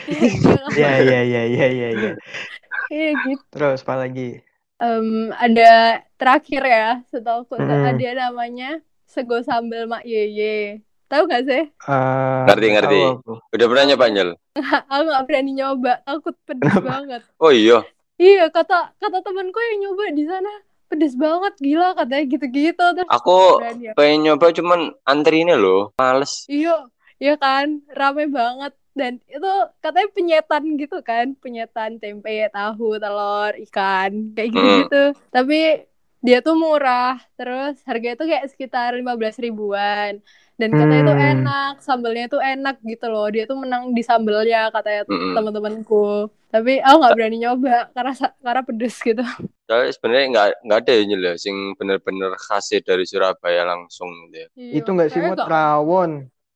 Iya 0.75 0.91
iya 0.99 1.19
iya 1.23 1.41
iya 1.47 1.67
iya 1.71 1.89
iya. 1.95 2.11
Iya 2.91 3.09
gitu. 3.23 3.43
Terus 3.55 3.87
apa 3.87 3.95
lagi? 4.03 4.43
Em, 4.75 5.31
ada 5.39 6.03
terakhir 6.19 6.61
ya, 6.67 6.87
setahu 7.07 7.47
aku 7.47 7.55
Mm-mm. 7.55 7.95
ada 7.95 8.27
namanya 8.27 8.83
sego 9.07 9.39
sambal 9.39 9.87
Mak 9.87 10.03
Yeye. 10.03 10.83
Tahu 11.07 11.31
gak 11.31 11.43
sih? 11.47 11.63
Eh, 11.69 12.41
Ngerti, 12.49 12.67
ngerti. 12.75 12.99
Udah 13.55 13.65
pernah 13.71 13.85
nyoba 13.87 14.05
Njel? 14.11 14.29
Aku 14.91 15.01
nggak 15.07 15.25
berani 15.29 15.51
nyoba, 15.55 15.93
takut 16.03 16.35
pedes 16.43 16.75
Kenapa? 16.75 16.87
banget. 16.91 17.21
Oh 17.39 17.51
iya. 17.53 17.79
Iya, 18.15 18.47
kata 18.51 18.95
kata 18.99 19.19
temanku 19.23 19.59
yang 19.59 19.77
nyoba 19.87 20.03
di 20.11 20.23
sana 20.27 20.51
pedes 20.87 21.13
banget, 21.15 21.53
gila 21.59 21.95
katanya 21.95 22.23
gitu-gitu 22.31 22.85
terus 22.95 23.09
Aku 23.11 23.59
berani 23.59 23.83
aku. 23.91 23.95
pengen 23.99 24.19
nyoba 24.27 24.47
cuman 24.55 24.79
antri 25.03 25.43
ini 25.43 25.55
loh, 25.55 25.91
males. 25.99 26.47
Iya, 26.47 26.87
iya 27.19 27.33
kan, 27.39 27.79
rame 27.91 28.27
banget 28.27 28.71
dan 28.95 29.19
itu 29.27 29.51
katanya 29.83 30.09
penyetan 30.15 30.63
gitu 30.81 30.97
kan, 31.03 31.25
penyetan 31.43 31.91
tempe, 32.01 32.47
tahu, 32.49 32.95
telur, 33.03 33.51
ikan, 33.67 34.11
kayak 34.35 34.49
gitu-gitu. 34.55 35.03
Tapi 35.35 35.83
dia 36.25 36.37
tuh 36.41 36.55
murah, 36.57 37.21
terus 37.37 37.77
harganya 37.85 38.15
tuh 38.17 38.27
kayak 38.31 38.45
sekitar 38.49 38.95
15 38.97 39.35
ribuan. 39.37 40.23
Dan 40.55 40.71
katanya 40.71 41.03
tuh 41.11 41.17
Hmm. 41.19 41.29
enak, 41.35 41.73
sambelnya 41.83 42.25
tuh 42.31 42.39
enak 42.39 42.75
gitu 42.87 43.05
loh. 43.11 43.27
Dia 43.27 43.43
tuh 43.43 43.59
menang 43.59 43.91
di 43.91 43.99
sambelnya 43.99 44.71
katanya 44.71 45.03
Mm-mm. 45.05 45.35
teman-temanku. 45.35 46.31
Tapi 46.47 46.79
aku 46.79 46.95
nggak 47.03 47.13
berani 47.19 47.37
nyoba 47.43 47.91
karena 47.91 48.13
karena 48.39 48.61
pedes 48.63 48.95
gitu. 49.03 49.23
Soalnya 49.67 49.91
sebenarnya 49.91 50.25
nggak 50.31 50.47
nggak 50.63 50.79
ada 50.79 50.91
ya 50.95 51.03
Njel 51.03 51.21
ya, 51.27 51.33
sing 51.35 51.55
bener-bener 51.75 52.31
khas 52.39 52.71
dari 52.71 53.03
Surabaya 53.03 53.67
langsung 53.67 54.07
gitu 54.31 54.35
ya. 54.39 54.47
Iya, 54.55 54.71
Itu 54.79 54.89
enggak 54.95 55.09
sih 55.11 55.19
nggak- 55.19 55.49
rawon. 55.51 56.11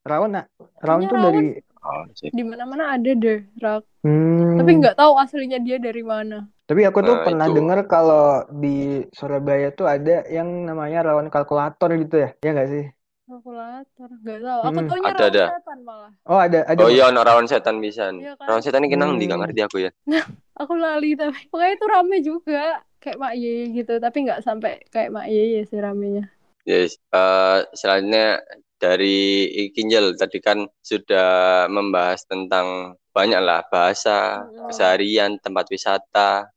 Rawon 0.07 0.31
nak? 0.31 0.45
Rawon 0.79 1.03
Kayaknya 1.03 1.11
tuh 1.11 1.17
rawon 1.19 1.25
dari 1.27 1.45
Oh, 1.79 2.03
sih. 2.11 2.27
di 2.29 2.43
mana-mana 2.43 2.99
ada 2.99 3.11
deh, 3.15 3.39
Rak. 3.55 3.81
Hmm. 4.03 4.59
Tapi 4.59 4.71
nggak 4.79 4.95
tahu 4.99 5.11
aslinya 5.15 5.59
dia 5.63 5.77
dari 5.79 6.03
mana. 6.03 6.47
Tapi 6.67 6.81
aku 6.85 6.99
tuh 7.01 7.15
Nah, 7.17 7.25
pernah 7.25 7.47
itu. 7.49 7.55
dengar 7.57 7.79
kalau 7.87 8.23
di 8.51 9.01
Surabaya 9.15 9.71
tuh 9.73 9.87
ada 9.89 10.21
yang 10.29 10.47
namanya 10.69 11.01
rawon 11.07 11.27
kalkulator 11.33 11.89
gitu 11.97 12.15
ya. 12.23 12.29
Ya 12.43 12.49
nggak 12.53 12.69
sih? 12.69 12.85
Kalkulator, 13.29 14.09
nggak 14.21 14.39
tahu. 14.41 14.59
Aku 14.67 14.79
taunya 14.89 15.09
Ada, 15.09 15.17
rawon 15.17 15.29
ada. 15.33 15.43
setan 15.55 15.79
malah. 15.87 16.11
Oh, 16.29 16.39
ada 16.39 16.59
ada. 16.67 16.81
Oh 16.83 16.89
iya, 16.91 17.03
ono 17.09 17.21
rawon 17.21 17.47
setan 17.47 17.77
pisan. 17.79 18.13
Iya 18.21 18.33
kan? 18.37 18.47
Rawon 18.49 18.61
setan 18.61 18.81
ini 18.83 18.89
kenang 18.93 19.09
ndi 19.15 19.23
nggak 19.25 19.37
Hmm. 19.39 19.45
ngerti 19.47 19.61
aku 19.65 19.77
ya. 19.85 19.91
Aku 20.61 20.73
lali 20.75 21.15
tapi 21.15 21.47
pokoknya 21.47 21.71
itu 21.79 21.85
rame 21.87 22.17
juga 22.19 22.61
kayak 22.99 23.15
Mak 23.15 23.33
Yeye 23.39 23.63
gitu, 23.71 23.93
tapi 23.95 24.17
nggak 24.27 24.43
sampai 24.43 24.83
kayak 24.91 25.09
Mak 25.15 25.27
Yeye 25.31 25.63
sih 25.63 25.79
ramenya. 25.79 26.27
Yes, 26.67 26.99
eh 27.09 27.59
selanjutnya 27.73 28.43
dari 28.79 29.45
Kinjel 29.75 30.15
tadi 30.15 30.39
kan 30.39 30.63
sudah 30.79 31.67
membahas 31.67 32.23
tentang 32.23 32.95
banyak 33.11 33.41
lah 33.43 33.67
bahasa, 33.67 34.47
keseharian, 34.71 35.35
tempat 35.43 35.67
wisata, 35.67 36.47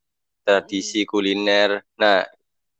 tradisi 0.46 1.02
kuliner. 1.02 1.82
Nah, 1.98 2.22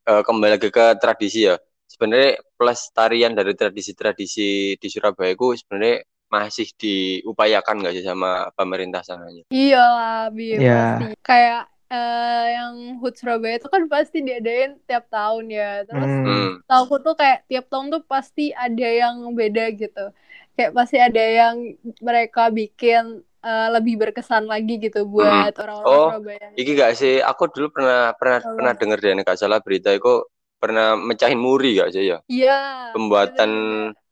eh, 0.07 0.23
kembali 0.23 0.57
lagi 0.57 0.71
ke 0.71 0.87
tradisi 1.03 1.51
ya. 1.51 1.59
Sebenarnya 1.91 2.41
pelestarian 2.57 3.37
dari 3.37 3.53
tradisi-tradisi 3.53 4.79
di 4.79 4.89
Surabaya 4.89 5.35
itu 5.35 5.59
sebenarnya 5.59 6.07
masih 6.33 6.73
diupayakan 6.81 7.85
nggak 7.85 7.95
sih 8.01 8.05
sama 8.07 8.49
pemerintah 8.57 9.05
sananya? 9.05 9.45
Iyalah, 9.53 10.33
Bim, 10.33 10.57
Iya. 10.57 10.73
pasti. 10.97 11.05
Kayak 11.21 11.63
eh, 11.93 12.47
yang 12.51 12.75
HUT 12.99 13.15
Surabaya 13.15 13.55
itu 13.55 13.69
kan 13.69 13.85
pasti 13.87 14.19
diadain 14.21 14.81
tiap 14.83 15.05
tahun 15.09 15.45
ya. 15.47 15.85
Terus 15.85 16.09
Hmm. 16.09 16.25
Hmm. 16.25 16.51
tauku 16.65 16.97
tuh 16.99 17.13
kayak 17.13 17.45
tiap 17.45 17.69
tahun 17.69 17.87
tuh 17.91 18.03
pasti 18.03 18.49
ada 18.51 18.89
yang 18.89 19.15
beda 19.33 19.69
gitu. 19.73 20.09
kayak 20.53 20.73
pasti 20.75 20.97
ada 20.97 21.17
yang 21.19 21.57
mereka 21.99 22.49
bikin 22.49 23.21
eh, 23.41 23.69
lebih 23.71 23.97
berkesan 23.99 24.45
lagi 24.45 24.77
gitu 24.79 25.03
buat 25.05 25.51
orang-orang 25.55 25.89
Oh, 25.91 26.09
Surabaya. 26.13 26.47
Iki 26.55 26.73
gak 26.75 26.93
sih, 26.95 27.15
aku 27.21 27.49
dulu 27.49 27.73
pernah 27.73 28.13
pernah 28.13 28.39
Apa? 28.39 28.53
pernah 28.53 28.73
denger 28.73 28.99
deh 28.99 29.13
nek 29.15 29.27
gak 29.27 29.41
salah 29.41 29.59
berita 29.59 29.91
itu 29.91 30.29
pernah 30.55 30.95
mecahin 30.95 31.37
muri 31.37 31.75
gak 31.75 31.91
sih 31.91 32.07
ya? 32.07 32.19
Iya. 32.27 32.59
Pembuatan 32.93 33.51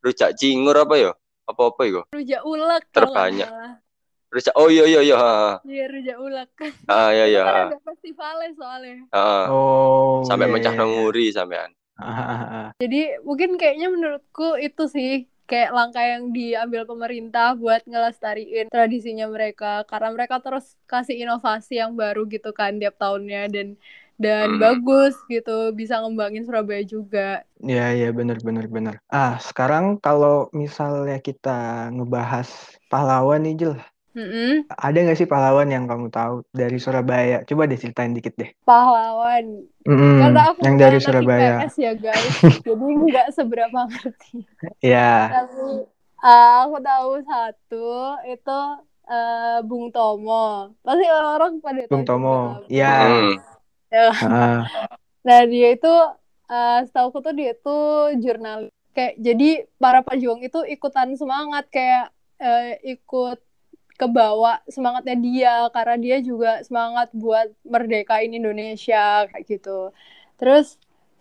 rujak 0.00 0.34
cingur 0.34 0.74
apa 0.74 0.94
ya? 0.96 1.12
Apa-apa 1.44 1.82
itu? 1.84 2.00
rujak 2.10 2.42
ulek 2.42 2.82
Terbanyak. 2.90 3.48
Rujak 4.30 4.54
Oh 4.54 4.70
iya 4.70 4.84
iya 4.86 5.00
iya. 5.02 5.18
Iya 5.66 5.84
rujak 5.90 6.16
ulek. 6.22 6.50
Ah 6.86 7.10
iya 7.10 7.24
iya. 7.26 7.42
Kan 7.42 7.74
ada 7.74 7.78
festivalnya 7.82 8.50
soalnya. 8.54 8.96
ha. 9.10 9.50
Oh, 9.50 10.22
Sampai 10.22 10.46
iya, 10.46 10.54
mecah 10.54 10.72
iya, 10.72 10.78
nang 10.78 10.90
iya. 10.94 10.98
muri 11.02 11.24
sampean. 11.34 11.70
Ah, 11.98 12.20
ah, 12.22 12.42
ah. 12.46 12.68
Jadi 12.78 13.20
mungkin 13.26 13.58
kayaknya 13.58 13.90
menurutku 13.90 14.56
itu 14.56 14.86
sih 14.86 15.26
kayak 15.50 15.74
langkah 15.74 16.06
yang 16.06 16.30
diambil 16.30 16.86
pemerintah 16.86 17.58
buat 17.58 17.82
ngelestariin 17.82 18.70
tradisinya 18.70 19.26
mereka 19.26 19.82
karena 19.90 20.14
mereka 20.14 20.38
terus 20.38 20.78
kasih 20.86 21.26
inovasi 21.26 21.82
yang 21.82 21.98
baru 21.98 22.22
gitu 22.30 22.54
kan 22.54 22.78
tiap 22.78 22.94
tahunnya 23.02 23.50
dan 23.50 23.74
dan 24.20 24.46
Hmm. 24.46 24.60
bagus 24.62 25.16
gitu 25.26 25.74
bisa 25.74 25.98
ngembangin 25.98 26.46
Surabaya 26.46 26.86
juga. 26.86 27.42
Iya, 27.60 27.84
iya, 27.98 28.08
benar, 28.14 28.38
benar, 28.44 28.68
benar. 28.68 28.94
Ah, 29.08 29.40
sekarang 29.40 29.96
kalau 29.98 30.52
misalnya 30.52 31.18
kita 31.18 31.88
ngebahas 31.92 32.48
pahlawan 32.92 33.40
nih, 33.44 33.54
Jul. 33.58 33.76
Mm-mm. 34.10 34.66
Ada 34.66 34.98
nggak 35.06 35.18
sih 35.18 35.28
pahlawan 35.30 35.70
yang 35.70 35.86
kamu 35.86 36.10
tahu 36.10 36.42
dari 36.50 36.82
Surabaya? 36.82 37.46
Coba 37.46 37.70
deh 37.70 37.78
ceritain 37.78 38.10
dikit 38.10 38.34
deh. 38.34 38.50
Pahlawan. 38.66 39.62
Mm-mm, 39.86 40.16
Karena 40.18 40.40
aku 40.50 40.58
yang 40.66 40.74
bukan 40.74 40.82
dari 40.82 40.98
Surabaya. 40.98 41.54
IPS 41.62 41.74
ya 41.78 41.92
guys, 41.94 42.34
jadi 42.66 42.86
nggak 43.06 43.28
seberapa 43.30 43.78
ngerti. 43.86 44.42
Ya, 44.82 45.30
Tapi 45.30 45.86
uh, 46.20 46.54
aku 46.66 46.76
tahu 46.82 47.10
satu 47.22 47.88
itu 48.26 48.58
uh, 49.06 49.58
Bung 49.62 49.94
Tomo. 49.94 50.74
Pasti 50.82 51.06
orang-orang 51.06 51.52
pada 51.62 51.82
Bung 51.86 52.04
Tomo. 52.06 52.34
lah. 52.34 52.54
Ya. 52.70 54.10
Hmm. 54.14 54.30
ah, 54.30 54.60
Nah 55.26 55.40
dia 55.50 55.74
itu 55.74 55.90
uh, 56.46 56.78
setahu 56.86 57.10
tuh 57.14 57.34
dia 57.34 57.54
itu 57.54 57.78
jurnalis. 58.22 58.70
Kayak 58.90 59.14
jadi 59.18 59.50
para 59.78 60.02
pejuang 60.02 60.42
itu 60.42 60.62
ikutan 60.66 61.14
semangat 61.14 61.66
kayak 61.70 62.10
uh, 62.38 62.74
ikut 62.82 63.38
kebawa 64.00 64.50
semangatnya 64.74 65.16
dia 65.26 65.50
karena 65.74 65.94
dia 66.04 66.16
juga 66.28 66.48
semangat 66.66 67.08
buat 67.22 67.46
merdekain 67.72 68.32
Indonesia 68.38 68.98
kayak 69.30 69.44
gitu. 69.52 69.70
Terus 70.38 70.66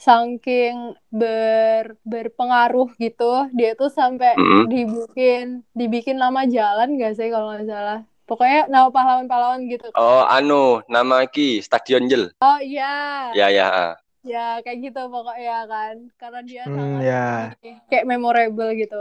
saking 0.06 0.76
ber 1.20 1.86
berpengaruh 2.12 2.88
gitu, 3.04 3.24
dia 3.58 3.70
tuh 3.80 3.90
sampai 4.00 4.32
Mm-mm. 4.38 4.70
dibikin 4.72 5.44
dibikin 5.80 6.18
nama 6.24 6.42
jalan 6.56 6.88
gak 7.02 7.12
sih 7.18 7.28
kalau 7.34 7.46
nggak 7.52 7.68
salah. 7.72 7.98
Pokoknya 8.28 8.58
nama 8.74 8.88
pahlawan-pahlawan 8.96 9.62
gitu. 9.74 9.88
Oh, 10.04 10.22
anu, 10.38 10.82
nama 10.96 11.18
ki 11.34 11.48
Stadion 11.68 12.10
Jel. 12.10 12.24
Oh 12.42 12.60
iya. 12.62 12.86
Ya 13.32 13.50
ya. 13.50 13.98
Ya 14.32 14.40
kayak 14.64 14.80
gitu 14.86 15.00
pokoknya 15.14 15.54
kan 15.72 15.96
karena 16.20 16.40
dia 16.50 16.64
Hmm, 16.66 16.76
sangat 16.78 17.06
ini, 17.40 17.68
kayak 17.90 18.06
memorable 18.12 18.70
gitu. 18.82 18.96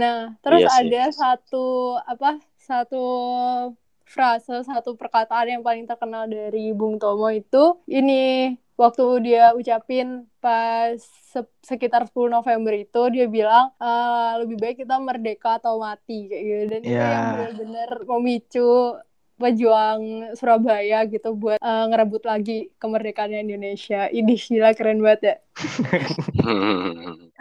Nah, 0.00 0.14
terus 0.44 0.62
Iya 0.62 0.68
sih. 0.70 0.92
ada 0.92 0.98
satu 1.20 1.56
apa? 2.12 2.28
Satu 2.66 2.96
frase, 4.14 4.52
satu 4.68 4.90
perkataan 5.00 5.46
yang 5.58 5.62
paling 5.66 5.84
terkenal 5.90 6.24
dari 6.28 6.58
Bung 6.78 6.94
Tomo 7.00 7.28
itu 7.32 7.56
ini 7.88 8.12
waktu 8.76 9.02
dia 9.26 9.42
ucapin 9.58 10.06
pas 10.42 10.98
se- 11.32 11.56
sekitar 11.70 12.00
10 12.08 12.28
November 12.36 12.74
itu 12.76 12.98
dia 13.14 13.24
bilang 13.36 13.64
"Eh, 13.80 14.30
lebih 14.44 14.56
baik 14.62 14.76
kita 14.84 14.94
merdeka 15.00 15.48
atau 15.58 15.74
mati 15.86 16.12
kayak 16.30 16.42
gitu 16.48 16.62
dan 16.72 16.80
itu 16.84 16.92
Ya. 17.00 17.08
yang 17.14 17.24
benar-benar 17.32 17.88
memicu 18.10 18.60
pejuang 19.34 20.30
Surabaya 20.38 21.02
gitu 21.10 21.34
buat 21.34 21.58
eh, 21.58 21.84
ngerebut 21.90 22.22
lagi 22.24 22.70
kemerdekaannya 22.78 23.42
Indonesia. 23.42 24.06
Ini 24.08 24.32
gila 24.38 24.70
keren 24.78 25.02
banget 25.02 25.20
ya. 25.22 25.34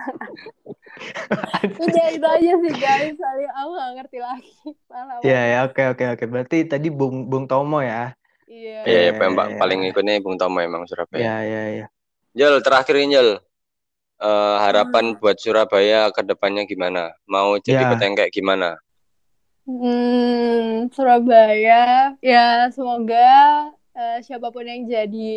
Udah 1.83 2.05
itu 2.13 2.27
aja 2.27 2.51
sih 2.59 2.73
guys, 2.77 3.15
soalnya 3.17 3.49
aku 3.57 3.69
gak 3.75 3.91
ngerti 3.97 4.17
lagi. 4.21 4.51
Pahlawan. 4.89 5.23
Ya, 5.25 5.41
ya, 5.49 5.59
oke, 5.65 5.83
oke, 5.97 6.05
oke. 6.17 6.23
Berarti 6.29 6.57
tadi 6.69 6.87
Bung 6.93 7.25
Bung 7.29 7.45
Tomo 7.49 7.81
ya. 7.81 8.13
Iya. 8.45 8.85
Iya, 8.85 8.87
Iya, 8.87 9.01
ya, 9.09 9.11
pembak 9.17 9.47
iya. 9.55 9.57
paling 9.57 9.79
ikutnya 9.89 10.21
Bung 10.21 10.37
Tomo 10.37 10.61
emang 10.61 10.85
Surabaya. 10.85 11.21
Ya, 11.21 11.37
ya, 11.41 11.63
ya. 11.83 11.85
Jel, 12.33 12.61
terakhir 12.61 12.95
ini 13.01 13.17
Jel. 13.17 13.29
Eh, 14.23 14.57
harapan 14.63 15.19
buat 15.19 15.35
Surabaya 15.41 16.07
ke 16.13 16.21
depannya 16.23 16.63
gimana? 16.63 17.11
Mau 17.27 17.59
jadi 17.59 17.83
Ya. 17.83 17.97
kayak 17.97 18.31
gimana? 18.31 18.79
Hmm, 19.63 20.91
Surabaya, 20.91 22.11
ya 22.19 22.67
semoga 22.75 23.71
eh, 23.95 24.19
siapa 24.19 24.51
pun 24.51 24.67
yang 24.67 24.83
jadi 24.91 25.31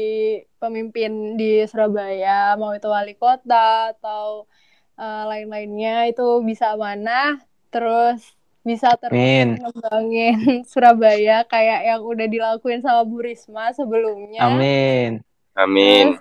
pemimpin 0.58 1.38
di 1.38 1.62
Surabaya, 1.70 2.58
mau 2.58 2.74
itu 2.74 2.90
wali 2.90 3.14
kota 3.14 3.94
atau 3.94 4.50
eh, 4.98 5.22
lain-lainnya 5.30 6.10
itu 6.10 6.42
bisa 6.42 6.74
amanah, 6.74 7.38
terus 7.70 8.34
bisa 8.66 8.98
terus 8.98 9.14
Amin. 9.14 9.62
ngembangin 9.62 10.36
Surabaya 10.70 11.46
kayak 11.46 11.86
yang 11.86 12.02
udah 12.02 12.26
dilakuin 12.26 12.82
sama 12.82 13.06
Bu 13.06 13.22
Risma 13.22 13.70
sebelumnya. 13.70 14.42
Amin. 14.42 15.22
Amin. 15.54 16.18
Terus 16.18 16.20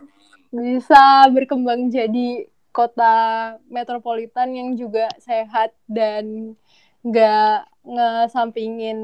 bisa 0.53 1.25
berkembang 1.33 1.89
jadi 1.89 2.45
kota 2.69 3.57
metropolitan 3.65 4.53
yang 4.53 4.69
juga 4.77 5.09
sehat 5.17 5.73
dan 5.89 6.53
nggak 7.01 7.65
ngesampingin 7.87 8.99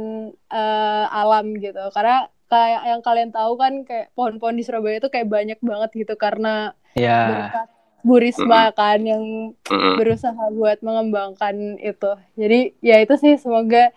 eh, 0.52 1.06
alam 1.10 1.46
gitu. 1.58 1.80
Karena 1.96 2.28
kayak 2.52 2.82
yang 2.92 3.02
kalian 3.08 3.32
tahu 3.32 3.52
kan 3.62 3.74
kayak 3.88 4.12
pohon-pohon 4.18 4.56
di 4.60 4.64
Surabaya 4.68 5.00
itu 5.00 5.10
kayak 5.14 5.28
banyak 5.32 5.60
banget 5.64 5.90
gitu 5.96 6.14
karena 6.20 6.76
Ya. 6.96 7.20
berkat 7.28 7.68
Bu 8.04 8.18
Risma 8.18 8.74
kan 8.74 9.00
yang 9.06 9.24
Mm-mm. 9.70 9.96
berusaha 9.98 10.44
buat 10.52 10.82
mengembangkan 10.82 11.78
itu. 11.80 12.12
Jadi 12.36 12.60
ya 12.82 12.98
itu 13.04 13.14
sih 13.22 13.34
semoga 13.38 13.94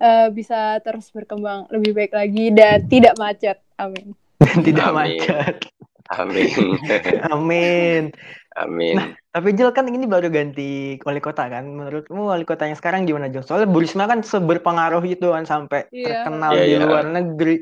eh, 0.00 0.28
bisa 0.32 0.80
terus 0.84 1.10
berkembang 1.12 1.68
lebih 1.74 1.92
baik 1.98 2.12
lagi 2.14 2.50
dan 2.54 2.86
tidak 2.88 3.14
macet. 3.20 3.58
Amin. 3.80 4.14
Tidak 4.66 4.88
Amin. 4.88 4.94
macet. 4.96 5.56
Amin. 6.10 6.78
Amin. 7.32 8.02
Amin. 8.60 9.16
Tapi 9.30 9.54
Jel 9.54 9.70
kan 9.72 9.86
ini 9.86 10.04
baru 10.04 10.28
ganti 10.28 10.98
wali 11.00 11.18
kota 11.18 11.46
kan. 11.46 11.64
Menurutmu 11.64 12.28
wali 12.28 12.44
kota 12.44 12.68
yang 12.68 12.76
sekarang 12.76 13.08
gimana 13.08 13.26
Jel? 13.26 13.40
Soalnya 13.40 13.70
Bu 13.70 13.80
Risma 13.80 14.04
kan 14.04 14.20
seberpengaruh 14.20 15.00
itu 15.06 15.32
kan 15.32 15.48
sampai 15.48 15.88
Iya. 15.88 16.26
terkenal 16.26 16.52
Iya, 16.54 16.64
di 16.66 16.70
iya. 16.76 16.84
luar 16.84 17.04
negeri. 17.08 17.56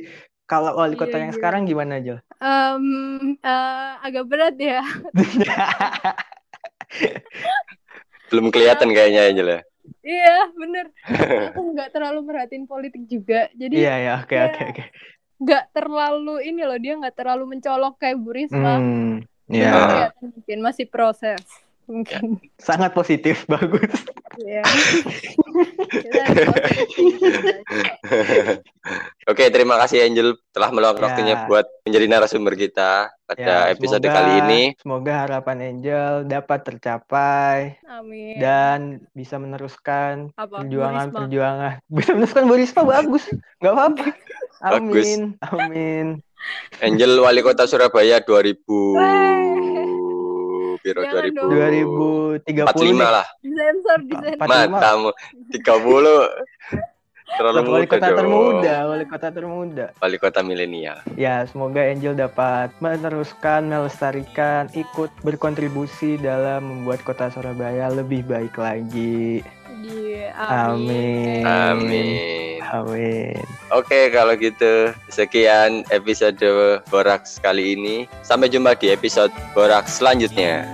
Kalau 0.49 0.75
wali 0.75 0.97
kota 0.97 1.15
Iya, 1.15 1.29
yang 1.29 1.33
iya. 1.33 1.39
sekarang 1.39 1.63
gimana 1.69 2.01
Jel? 2.01 2.19
Em, 2.41 2.85
eh, 3.39 3.93
agak 4.03 4.25
berat 4.27 4.57
ya. 4.57 4.81
Belum 8.29 8.53
kelihatan 8.53 8.93
kayaknya 8.93 9.21
ya 9.29 9.33
Jel 9.33 9.49
ya. 9.49 9.61
Iya, 10.05 10.37
bener. 10.53 10.87
Aku 11.53 11.73
nggak 11.73 11.91
terlalu 11.97 12.21
merhatiin 12.25 12.69
politik 12.69 13.09
juga. 13.09 13.49
Jadi 13.57 13.81
Iya 13.81 13.95
ya, 13.97 14.15
oke 14.21 14.35
ya, 14.37 14.45
oke 14.53 14.63
oke. 14.73 14.85
nggak 15.39 15.65
terlalu 15.71 16.35
ini 16.45 16.63
loh, 16.67 16.77
dia 16.77 16.99
nggak 16.99 17.15
terlalu 17.15 17.57
mencolok 17.57 17.95
kayak 17.97 18.19
Bu 18.19 18.31
Risma. 18.35 18.75
Hmm, 18.77 19.23
Jadi 19.49 19.59
ya, 19.59 19.73
kelihatan 19.73 20.25
mungkin 20.31 20.59
masih 20.61 20.87
proses. 20.87 21.41
Mungkin. 21.89 22.37
sangat 22.61 22.93
positif, 22.93 23.49
bagus. 23.49 23.89
Iya. 24.37 24.61
Oke, 29.25 29.49
terima 29.49 29.77
kasih 29.79 30.05
Angel 30.05 30.37
telah 30.51 30.69
meluangkan 30.69 31.01
Ya. 31.01 31.07
waktunya 31.07 31.35
buat 31.45 31.67
menjadi 31.83 32.07
narasumber 32.07 32.55
kita 32.55 33.09
pada 33.25 33.41
Ya, 33.41 33.73
episode 33.73 34.01
semoga- 34.01 34.17
kali 34.17 34.33
ini. 34.39 34.63
Semoga 34.77 35.13
harapan 35.19 35.57
Angel 35.67 36.13
dapat 36.25 36.61
tercapai 36.63 37.81
Amin. 37.87 38.37
dan 38.37 38.79
bisa 39.13 39.37
meneruskan 39.37 40.33
Apa? 40.35 40.61
Bu 40.61 40.65
perjuangan 40.65 41.07
Risma. 41.07 41.19
perjuangan. 41.19 41.73
Bisa 41.89 42.11
meneruskan 42.13 42.45
Bu 42.45 42.55
Risma 42.55 42.83
bagus, 42.85 43.25
nggak 43.59 43.73
apa-apa. 43.73 44.07
Bagus. 44.59 45.07
Amin, 45.07 45.21
amin. 45.41 46.07
Angel 46.79 47.13
Wali 47.19 47.41
Kota 47.41 47.65
Surabaya 47.65 48.19
2000 48.19 48.59
Biro 50.79 51.03
Jangan 51.03 51.23
2000 51.27 51.35
dong. 51.35 51.51
2030 52.45 52.65
45 52.65 52.79
nih. 52.95 53.09
lah. 53.09 53.27
Disensor, 53.41 53.99
disensor. 54.05 54.39
Empat- 54.39 54.69
45. 54.69 54.73
Matamu 54.73 55.09
30 55.51 56.31
terlalu 57.29 57.59
wali 57.61 57.69
muda 57.69 57.85
kota 57.87 58.01
dong. 58.01 58.17
termuda, 58.17 58.75
wali 58.87 59.05
kota 59.05 59.29
termuda. 59.29 59.87
Wali 59.95 60.17
kota 60.17 60.41
milenial. 60.41 60.99
Ya, 61.15 61.45
semoga 61.45 61.85
Angel 61.85 62.17
dapat 62.17 62.73
meneruskan, 62.79 63.69
melestarikan, 63.69 64.73
ikut 64.73 65.13
berkontribusi 65.21 66.17
dalam 66.17 66.65
membuat 66.65 67.05
kota 67.05 67.29
Surabaya 67.29 67.91
lebih 67.91 68.25
baik 68.25 68.57
lagi 68.57 69.45
lagi. 69.79 70.27
Amin. 70.35 71.43
Amin. 71.47 72.61
Amin. 72.69 73.39
Oke, 73.73 73.87
okay, 73.89 74.05
kalau 74.13 74.35
gitu 74.37 74.93
sekian 75.09 75.87
episode 75.95 76.37
Borax 76.91 77.39
kali 77.39 77.79
ini. 77.79 77.97
Sampai 78.27 78.51
jumpa 78.51 78.75
di 78.75 78.91
episode 78.93 79.33
Borax 79.55 80.03
selanjutnya. 80.03 80.67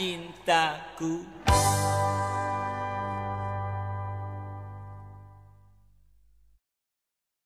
cintaku 0.00 1.28